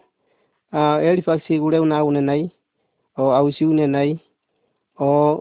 uh, 0.73 1.01
Elifaxi 1.01 1.57
ule 1.57 1.79
una 1.81 2.05
unenai 2.05 2.51
O 3.17 3.33
ausi 3.33 3.65
unenai 3.65 4.21
O 5.01 5.41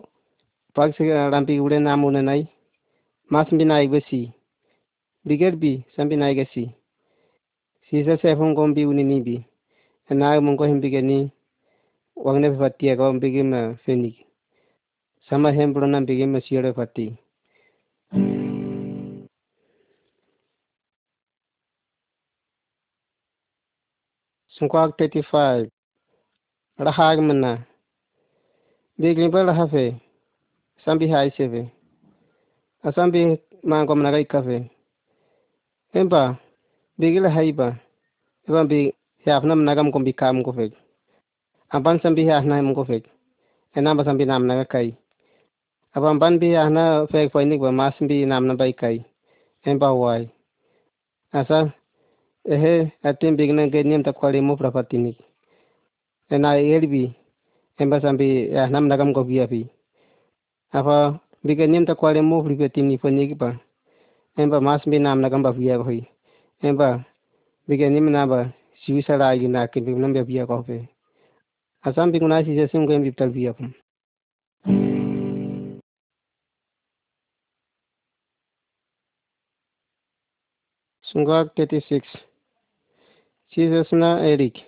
Paxi 0.74 1.04
rambi 1.04 1.60
ule 1.60 1.80
nam 1.80 2.06
unenai 2.06 2.48
Masmbi 3.30 3.66
na 3.66 3.84
igwesi 3.84 4.32
Bigel 5.26 5.56
bi 5.56 5.84
sambi 5.96 6.16
na 6.16 6.32
igwesi 6.32 6.72
Sisa 7.90 8.18
sefungombi 8.18 8.86
uninibi 8.86 9.44
Enae 10.10 10.40
mungo 10.40 10.66
himbigeni 10.66 11.20
Bigel 11.20 11.30
e 11.30 11.43
Wangnefe 12.16 12.58
fatia 12.58 12.96
kwa 12.96 13.14
mpigima 13.14 13.76
feniki. 13.76 14.26
Sama 15.30 15.50
ejemplo 15.50 15.88
na 15.88 16.02
mpigima 16.02 16.42
siore 16.42 16.74
fatia. 16.74 17.12
Sunkwak 24.48 24.98
thirty 24.98 25.22
five. 25.24 25.70
Rahag 26.78 27.20
mana. 27.20 27.66
Bigli 28.98 29.30
ba 29.30 29.44
rahafe. 29.44 29.96
Sambi 30.86 31.08
hai 31.08 31.32
seve. 31.32 31.72
Asambi 32.84 33.40
mango 33.64 33.96
mana 33.96 34.12
gai 34.12 34.26
kafe. 34.26 34.70
Emba. 35.94 36.38
Bigla 37.00 37.30
haiba. 37.30 37.80
Emba 38.48 38.64
bi. 38.64 38.94
Siap 39.24 39.44
nam 39.44 39.64
nagam 39.64 39.92
kombi 39.92 40.14
kam 40.14 40.44
kofek. 40.44 40.83
Fe 41.74 41.78
aban 41.82 41.98
sambi 42.06 42.30
ya 42.30 42.38
na 42.46 42.62
mo 42.62 42.78
ko 42.78 42.86
fek 42.86 43.04
ena 43.76 43.96
ba 43.98 44.04
sambi 44.06 44.26
nam 44.26 44.46
na 44.46 44.64
kai. 44.66 44.94
Aban 45.96 46.20
ban 46.20 46.38
bi 46.40 46.54
ya 46.54 46.70
na 46.70 47.06
fek 47.10 47.32
fo 47.34 47.42
ni 47.42 47.58
ba 47.58 47.72
mas 47.72 47.98
bi 48.00 48.26
nam 48.26 48.46
na 48.48 48.54
bai 48.54 48.74
kai. 48.74 49.02
En 49.66 49.80
ba 49.82 49.90
wai. 49.94 50.30
Asa 51.34 51.74
ehe 52.46 52.94
atim 53.04 53.36
big 53.36 53.50
na 53.54 53.66
genyem 53.68 54.04
ta 54.04 54.12
kwali 54.14 54.42
mo 54.42 54.56
prapatini 54.56 55.18
ena 56.30 56.58
elbi 56.62 57.10
en 57.80 57.90
ba 57.90 58.00
sambi 58.02 58.54
ya 58.54 58.70
nam 58.70 58.88
na 58.88 58.98
kam 58.98 59.14
ko 59.14 59.24
bi 59.24 59.42
api 59.42 59.66
apa 60.78 61.18
bi 61.44 61.56
genyem 61.56 61.86
ta 61.86 61.96
kwali 61.96 62.22
mo 62.22 62.44
pripatini 62.46 62.98
fo 63.02 63.10
ni 63.10 63.34
ba 63.34 63.58
en 64.38 64.50
ba 64.50 64.60
mas 64.62 64.84
bi 64.86 65.00
nam 65.00 65.22
na 65.22 65.30
kam 65.30 65.42
ba 65.42 65.52
bi 65.58 65.66
ya 65.70 65.78
hoi 65.82 66.06
en 66.62 66.76
ba 66.78 67.02
bi 67.68 67.78
genyem 67.78 68.12
na 68.12 68.28
ba 68.28 68.54
siwi 68.86 69.02
sara 69.02 69.34
gi 69.40 69.48
na 69.48 69.68
ke 69.68 69.82
bi 69.82 69.92
nam 69.96 70.14
bi 70.14 70.36
ya 70.38 70.46
Assam 71.84 72.12
की 72.12 72.20
गुनाइश 72.20 72.48
है 72.48 72.56
जैसे 72.56 72.78
हम 72.78 72.88
कहेंगे 72.88 73.12
तब 73.12 73.32
भी 73.32 73.46
अपन 73.46 73.74
सुगा 81.04 81.44
thirty 81.60 81.80
six 81.80 82.16
Sizersna 83.54 84.18
Erik. 84.26 84.66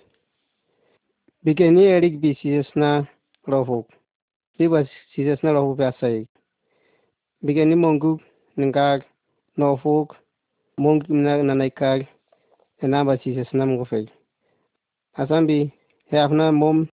Bikini 1.44 1.86
Erik 1.90 2.20
B. 2.20 2.38
Sizersna 2.40 3.08
Rohuk. 3.48 3.86
Liba 4.60 4.86
Sizersna 5.10 5.50
Rohuk 5.50 5.80
Asai. 5.80 6.28
Bikini 7.42 7.74
Mongu 7.74 8.20
Ngag 8.56 9.02
Norfolk 9.56 10.14
Mong 10.78 11.02
Nanaikag 11.08 12.06
and 12.80 12.94
Abba 12.94 13.18
Sizersna 13.18 13.66
Mofeg. 13.66 14.08
Asambi 15.18 15.72
Hafna 16.12 16.54
Mom 16.54 16.88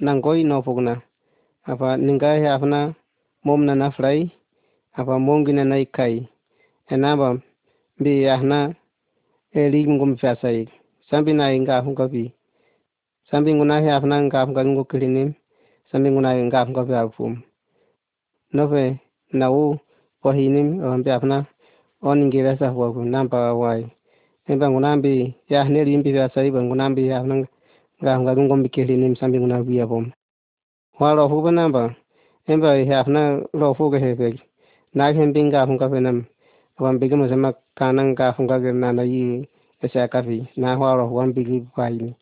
nangoi 0.00 0.44
no 0.44 0.62
fogna 0.66 0.94
apa 1.70 1.96
ninga 1.96 2.30
he 2.40 2.46
afna 2.56 2.80
mom 3.44 3.60
na 3.66 3.74
na 3.74 3.88
frai 3.90 4.30
apa 4.98 5.14
mongi 5.18 5.52
na 5.54 5.64
na 5.64 5.76
ikai 5.84 6.26
enaba 6.92 7.28
bi 8.02 8.26
ahna 8.34 8.74
eli 9.60 9.80
ngum 9.86 10.16
fasai 10.20 10.66
sambi 11.08 11.32
na 11.36 11.54
inga 11.56 11.84
hunga 11.84 12.06
bi 12.12 12.32
sambi 13.30 13.50
nguna 13.54 13.82
he 13.82 13.90
afna 13.90 14.16
nga 14.24 14.46
hunga 14.46 14.62
ngo 14.64 14.84
kilini. 14.90 15.34
Sambi 15.90 16.10
nguna 16.10 16.30
nga 16.46 16.64
hunga 16.66 16.82
bi 16.88 16.94
afum 16.94 17.32
nove 18.56 18.84
na 19.38 19.46
u 19.50 19.78
pohinim 20.22 20.68
ambi 20.82 21.10
afna 21.10 21.38
on 22.02 22.18
ngira 22.26 22.52
sa 22.58 22.68
huwa 22.74 22.90
namba 23.04 23.54
wai. 23.54 23.82
Emba 24.50 24.66
nguna 24.70 24.90
bi 25.02 25.34
ya 25.52 25.60
ne 25.72 25.80
limbi 25.84 26.10
fasai 26.16 26.50
nguna 26.50 26.90
bi 26.96 27.02
afna 27.18 27.34
gaam 28.04 28.24
ga 28.26 28.34
ɗum 28.36 28.48
gombe 28.48 28.68
kehlinen 28.74 29.16
sambi 29.16 29.38
gona 29.42 29.58
wiya 29.66 29.86
boom 29.90 30.06
hono 30.98 31.14
ɗo 31.18 31.28
fof 31.30 31.42
bo 31.44 31.50
namba 31.50 31.82
hembe 32.46 32.68
hafna 32.90 33.20
ɗo 33.60 33.66
fof 33.76 33.90
ga 33.92 33.98
hefeji 34.04 34.40
naaki 34.96 35.18
hen 35.18 35.28
mbin 35.30 35.50
gaafum 35.52 35.78
kafe 35.78 35.98
nam 36.00 36.18
wan 36.82 36.98
bigi 37.00 37.14
mo 37.16 37.26
sema 37.28 37.50
kanan 37.78 38.14
gaafum 38.18 38.46
kage 38.50 38.70
nana 38.72 39.02
yi 39.12 39.22
esa 39.84 40.08
kafi 40.12 40.38
na 40.60 40.76
hoɗo 40.78 41.04
wan 41.16 41.32
bigi 41.34 41.56
bayini 41.76 42.12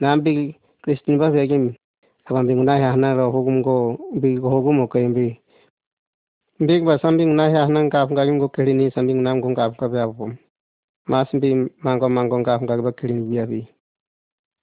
nan 0.00 0.20
bigi 0.24 0.54
kristin 0.82 1.18
ba 1.18 1.32
fegimi 1.34 1.70
awan 2.28 2.44
mbi 2.44 2.54
gona 2.54 2.78
hafna 2.82 3.16
ɗo 3.18 3.24
fof 3.32 3.44
gum 3.46 3.58
go 3.66 3.74
bigi 4.20 4.40
ko 4.42 4.48
hogumo 4.54 4.84
koye 4.92 5.08
mbi? 5.08 5.26
Mbig 6.62 6.82
ba 6.84 6.98
sambi 7.02 7.24
gona 7.28 7.50
hafna 7.50 7.88
gaafum 7.92 8.16
kage 8.16 8.32
go 8.40 8.48
kehlini 8.54 8.90
sambi 8.94 9.12
gonam 9.14 9.40
go 9.42 9.48
gaafum 9.58 9.76
kafe 9.80 9.98
abo 10.00 10.12
boom 10.18 10.32
mas 11.10 11.28
mbi 11.34 11.48
mango 11.84 12.08
mango 12.08 12.36
gaafum 12.46 12.66
kage 12.68 12.82
ba 12.86 12.92
kehlini 12.92 13.22
wiya 13.28 13.46
bii 13.50 13.66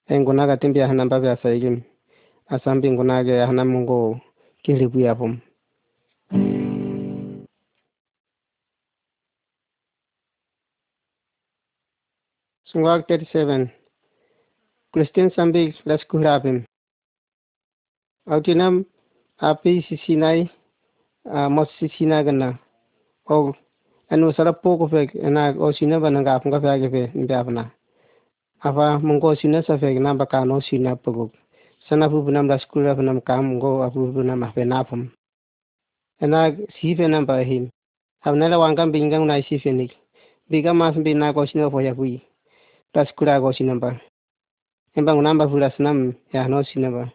engunaga 0.10 0.58
timbi 0.58 0.82
ahana 0.82 1.06
mbavi 1.06 1.28
asaigim 1.28 1.82
asambi 2.48 2.92
ngunage 2.92 3.42
ahana 3.42 3.66
mungo 3.66 4.20
kilibu 4.64 5.00
yapum 5.00 5.40
Sungwag 12.70 13.02
37 13.10 13.68
Christian 14.94 15.30
sambi 15.36 15.74
las 15.86 16.06
kuhrabim 16.06 16.64
Autinam 18.30 18.86
api 19.40 19.82
sisinai 19.88 20.50
mos 21.26 21.70
sisina 21.80 22.24
gana 22.24 22.60
o 23.30 23.54
anu 24.10 24.34
sarap 24.34 24.62
po 24.62 24.78
ko 24.78 24.88
fek 24.88 25.16
ena 25.16 25.54
o 25.58 25.72
sina 25.72 26.00
bananga 26.00 26.36
apung 26.36 26.52
ka 26.52 26.60
fek 26.62 26.92
fe 26.92 27.02
mbe 27.16 27.34
apna 27.36 27.64
apa 28.60 29.00
mengko 29.00 29.40
sina 29.40 29.64
sa 29.64 29.80
fek 29.80 30.04
na 30.04 30.12
baka 30.12 30.44
no 30.44 30.60
sina 30.60 31.00
sana 31.88 32.12
pu 32.12 32.20
bunam 32.28 32.48
da 32.48 32.60
skul 32.60 32.84
ra 32.84 32.92
bunam 32.96 33.22
kam 33.24 33.56
go 33.60 33.80
apu 33.88 34.12
bunam 34.12 34.44
ape 34.44 34.66
na 34.68 34.84
ena 36.20 36.52
si 36.76 36.92
fe 36.96 37.08
na 37.08 37.24
ba 37.24 37.40
him 37.40 37.72
ab 38.26 38.36
na 38.36 38.52
la 38.52 38.60
wangam 38.60 38.92
bingang 38.92 39.24
na 39.26 39.40
si 39.42 39.56
nik. 39.72 39.96
Biga 40.52 40.74
mas 40.76 40.96
bin 40.98 41.20
na 41.20 41.32
ko 41.34 41.46
sina 41.46 41.70
fo 41.72 41.80
ya 41.80 41.94
hui 41.96 42.20
da 42.94 43.06
skul 43.06 43.32
go 43.40 43.52
sina 43.56 43.80
ba 43.80 43.96
embang 44.96 45.24
namba 45.24 45.48
fula 45.48 45.72
sinam 45.72 46.14
ya 46.34 46.48
no 46.48 46.60
sina 46.64 46.92
ba 46.92 47.08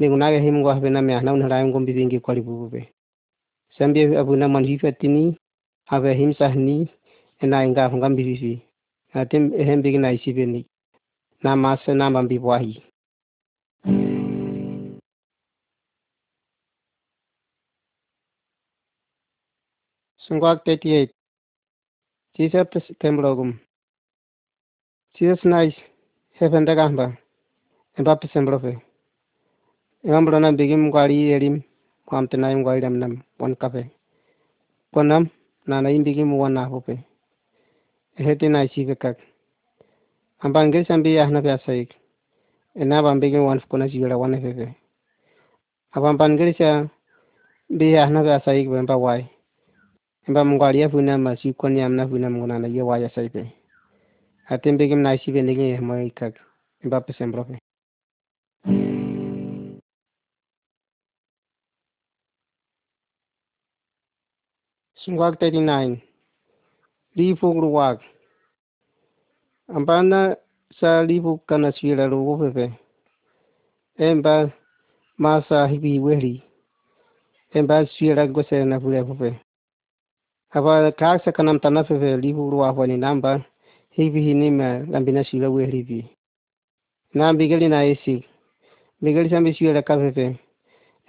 ningu 0.00 0.16
na 0.18 0.30
ga 0.34 0.42
him 0.42 0.62
go 0.62 0.70
ape 0.74 0.90
na 0.90 1.00
me 1.00 1.14
na 1.22 1.32
un 1.32 1.46
ra 1.48 1.62
ngom 1.62 1.86
bibingi 1.86 2.18
kwali 2.20 2.40
bu 2.42 2.66
be 2.66 2.90
sambi 3.78 4.10
na 4.10 4.48
man 4.48 4.64
him 4.66 6.32
sahni 6.34 6.88
ena 7.42 7.62
inga 7.64 7.86
ngam 7.94 8.16
bibi 8.18 8.67
atem 9.14 9.52
ehem 9.54 9.82
bigi 9.82 9.98
na 9.98 10.12
isi 10.12 10.32
beni. 10.32 10.66
Na 11.42 11.56
masa 11.56 11.94
na 11.94 12.10
mambi 12.10 12.38
wahi. 12.38 12.82
Sungwak 20.28 20.60
38 20.66 21.08
Sisa 22.36 22.64
temblogum 23.00 23.56
Sisa 25.16 25.36
snais 25.40 25.74
heaven 26.38 26.64
da 26.64 26.74
gamba 26.74 27.16
emba 27.96 28.16
pesemblofe 28.20 28.76
Engambro 30.04 30.38
na 30.40 30.52
bigim 30.52 30.90
gwari 30.90 31.32
erim 31.32 31.62
kwam 32.06 32.28
tenayim 32.28 32.62
gwari 32.62 32.80
dam 32.80 32.98
nam 32.98 33.22
wan 33.38 33.56
kafe. 33.56 33.90
Konam 34.94 35.30
na 35.66 35.80
na 35.80 35.90
imbigim 35.90 36.32
wan 36.38 36.52
na 36.54 36.68
hetinaisiga 38.24 38.94
kak 38.94 39.18
ambange 40.44 40.84
sambi 40.84 41.18
ahnabe 41.18 41.48
ya 41.48 41.54
asaik 41.54 41.90
ena 42.74 43.02
bambege 43.02 43.38
wan 43.38 43.60
fukona 43.60 43.88
jigara 43.88 44.16
wan 44.18 44.34
efefe 44.34 44.66
abambangerisha 45.96 46.88
bi 47.68 47.96
ahnabe 47.96 48.28
ya 48.28 48.36
asaik 48.36 48.68
bemba 48.68 48.96
wai. 48.96 49.28
Emba 50.28 50.44
mungwalia 50.44 50.88
funa 50.88 51.18
masi 51.18 51.52
koni 51.52 51.82
amna 51.82 52.08
funa 52.08 52.30
mungunana 52.30 52.68
ye 52.68 52.82
waya 52.82 53.10
saipe. 53.10 53.52
Atembege 54.48 54.96
mnaisibe 54.96 55.42
nege 55.42 55.68
ya 55.68 55.76
ehmoi 55.76 56.10
kak 56.10 56.34
emba 56.84 57.00
pesembrofe 57.00 57.58
Sungwak 64.94 65.34
39 65.40 66.07
Lifuk 67.18 67.58
ruwag. 67.58 67.98
Ambana 69.74 70.36
sa 70.78 71.02
lifuk 71.02 71.42
kana 71.50 71.72
swila 71.72 72.06
ruwo 72.06 72.38
pepe. 72.38 72.70
Emba 73.98 74.50
masa 75.18 75.66
hibi 75.66 75.98
wehri. 75.98 76.42
Emba 77.54 77.86
swila 77.86 78.26
gose 78.26 78.64
na 78.64 78.78
pule 78.80 79.02
pepe. 79.04 79.34
Aba 80.54 80.92
kak 80.92 81.24
sa 81.24 81.32
kanam 81.32 81.58
tanah 81.58 81.82
pepe 81.88 82.16
lifuk 82.22 82.50
ruwa 82.54 82.70
wani 82.72 82.96
namba 82.96 83.42
hibi 83.90 84.22
hinima 84.22 84.86
lambina 84.86 85.24
swila 85.24 85.50
wehri 85.50 85.82
bi. 85.82 86.06
Na 87.14 87.84
isi. 87.84 88.24
Bigeli 89.02 89.30
sambi 89.30 89.54
swila 89.54 89.82
ka 89.82 89.96
pepe. 89.96 90.38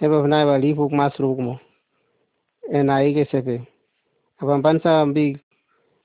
Eba 0.00 0.22
vna 0.22 0.46
ba 0.46 0.58
lifuk 0.58 0.90
mas 0.92 1.14
ruwo 1.22 1.58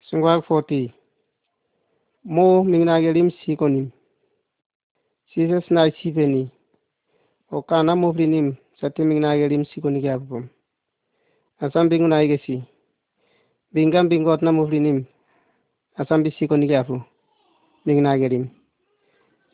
Sungwag 0.00 0.44
40. 0.44 0.92
Mo 2.24 2.64
mingnagelim 2.64 3.30
sikonim. 3.30 3.90
Jesus 5.34 5.70
na 5.70 5.90
sipeni. 5.90 6.50
O 7.50 7.62
kana 7.62 7.96
mo 7.96 8.12
frinim 8.12 8.56
sati 8.80 9.02
mingnagelim 9.02 9.64
sikoni 9.64 10.00
gyapum. 10.00 10.48
Asam 11.60 11.88
bingu 11.88 12.08
na 12.08 12.22
igesi. 12.22 12.75
bingam 13.74 14.08
bingot 14.08 14.42
na 14.42 14.52
muflinim 14.52 15.06
asam 15.98 16.22
bi 16.22 16.30
sikon 16.30 16.60
ni 16.60 16.66
gafu. 16.66 17.02
Ning 17.86 18.02
na 18.02 18.16
gerim 18.18 18.50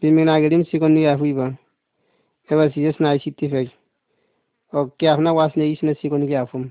bi 0.01 0.11
min 0.11 0.27
na 0.27 0.41
gerim 0.41 0.65
sikon 0.65 0.93
ni 0.95 1.03
gafu 1.05 1.25
iba 1.27 1.47
eba 2.51 2.71
si 2.73 2.83
jes 2.83 3.01
na 3.01 3.15
isi 3.15 3.31
tifek 3.33 3.69
o 4.73 4.87
kyaf 4.99 5.19
na 5.21 5.33
was 5.33 5.53
ne 5.57 5.73
isi 5.73 5.87
na 5.87 5.95
sikon 5.95 6.21
ni 6.21 6.27
gafu. 6.27 6.71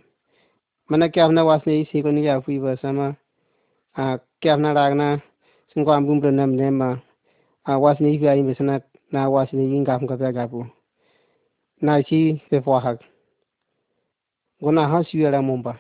Mana 0.90 1.10
kyaf 1.10 1.32
na 1.32 1.44
was 1.44 1.62
ne 1.66 1.82
isi 1.82 1.92
sikon 1.92 2.16
ni 2.16 2.22
gafu 2.24 2.52
iba 2.52 2.78
sama. 2.78 3.16
A 3.98 4.20
kyaf 4.42 4.60
na 4.60 4.74
ragna 4.74 5.22
sun 5.74 5.86
kwam 5.86 6.06
bum 6.06 6.20
bro 6.20 6.32
nam 6.32 6.56
nema 6.56 7.02
a 7.66 7.80
was 7.80 8.00
ne 8.00 8.14
ibi 8.14 8.28
ayi 8.28 8.44
mesana 8.44 8.82
na 9.12 9.30
was 9.30 9.50
ne 9.54 9.64
yin 9.64 9.84
gafu 9.84 10.08
ka 10.08 10.18
pya 10.18 10.32
gafu. 10.32 10.66
Na 11.82 12.00
isi 12.00 12.42
fe 12.50 12.62
fo 12.62 12.80
hak. 12.80 13.00
Gona 14.62 14.88
ha 14.88 15.04
siyara 15.04 15.42
mumba. 15.42 15.80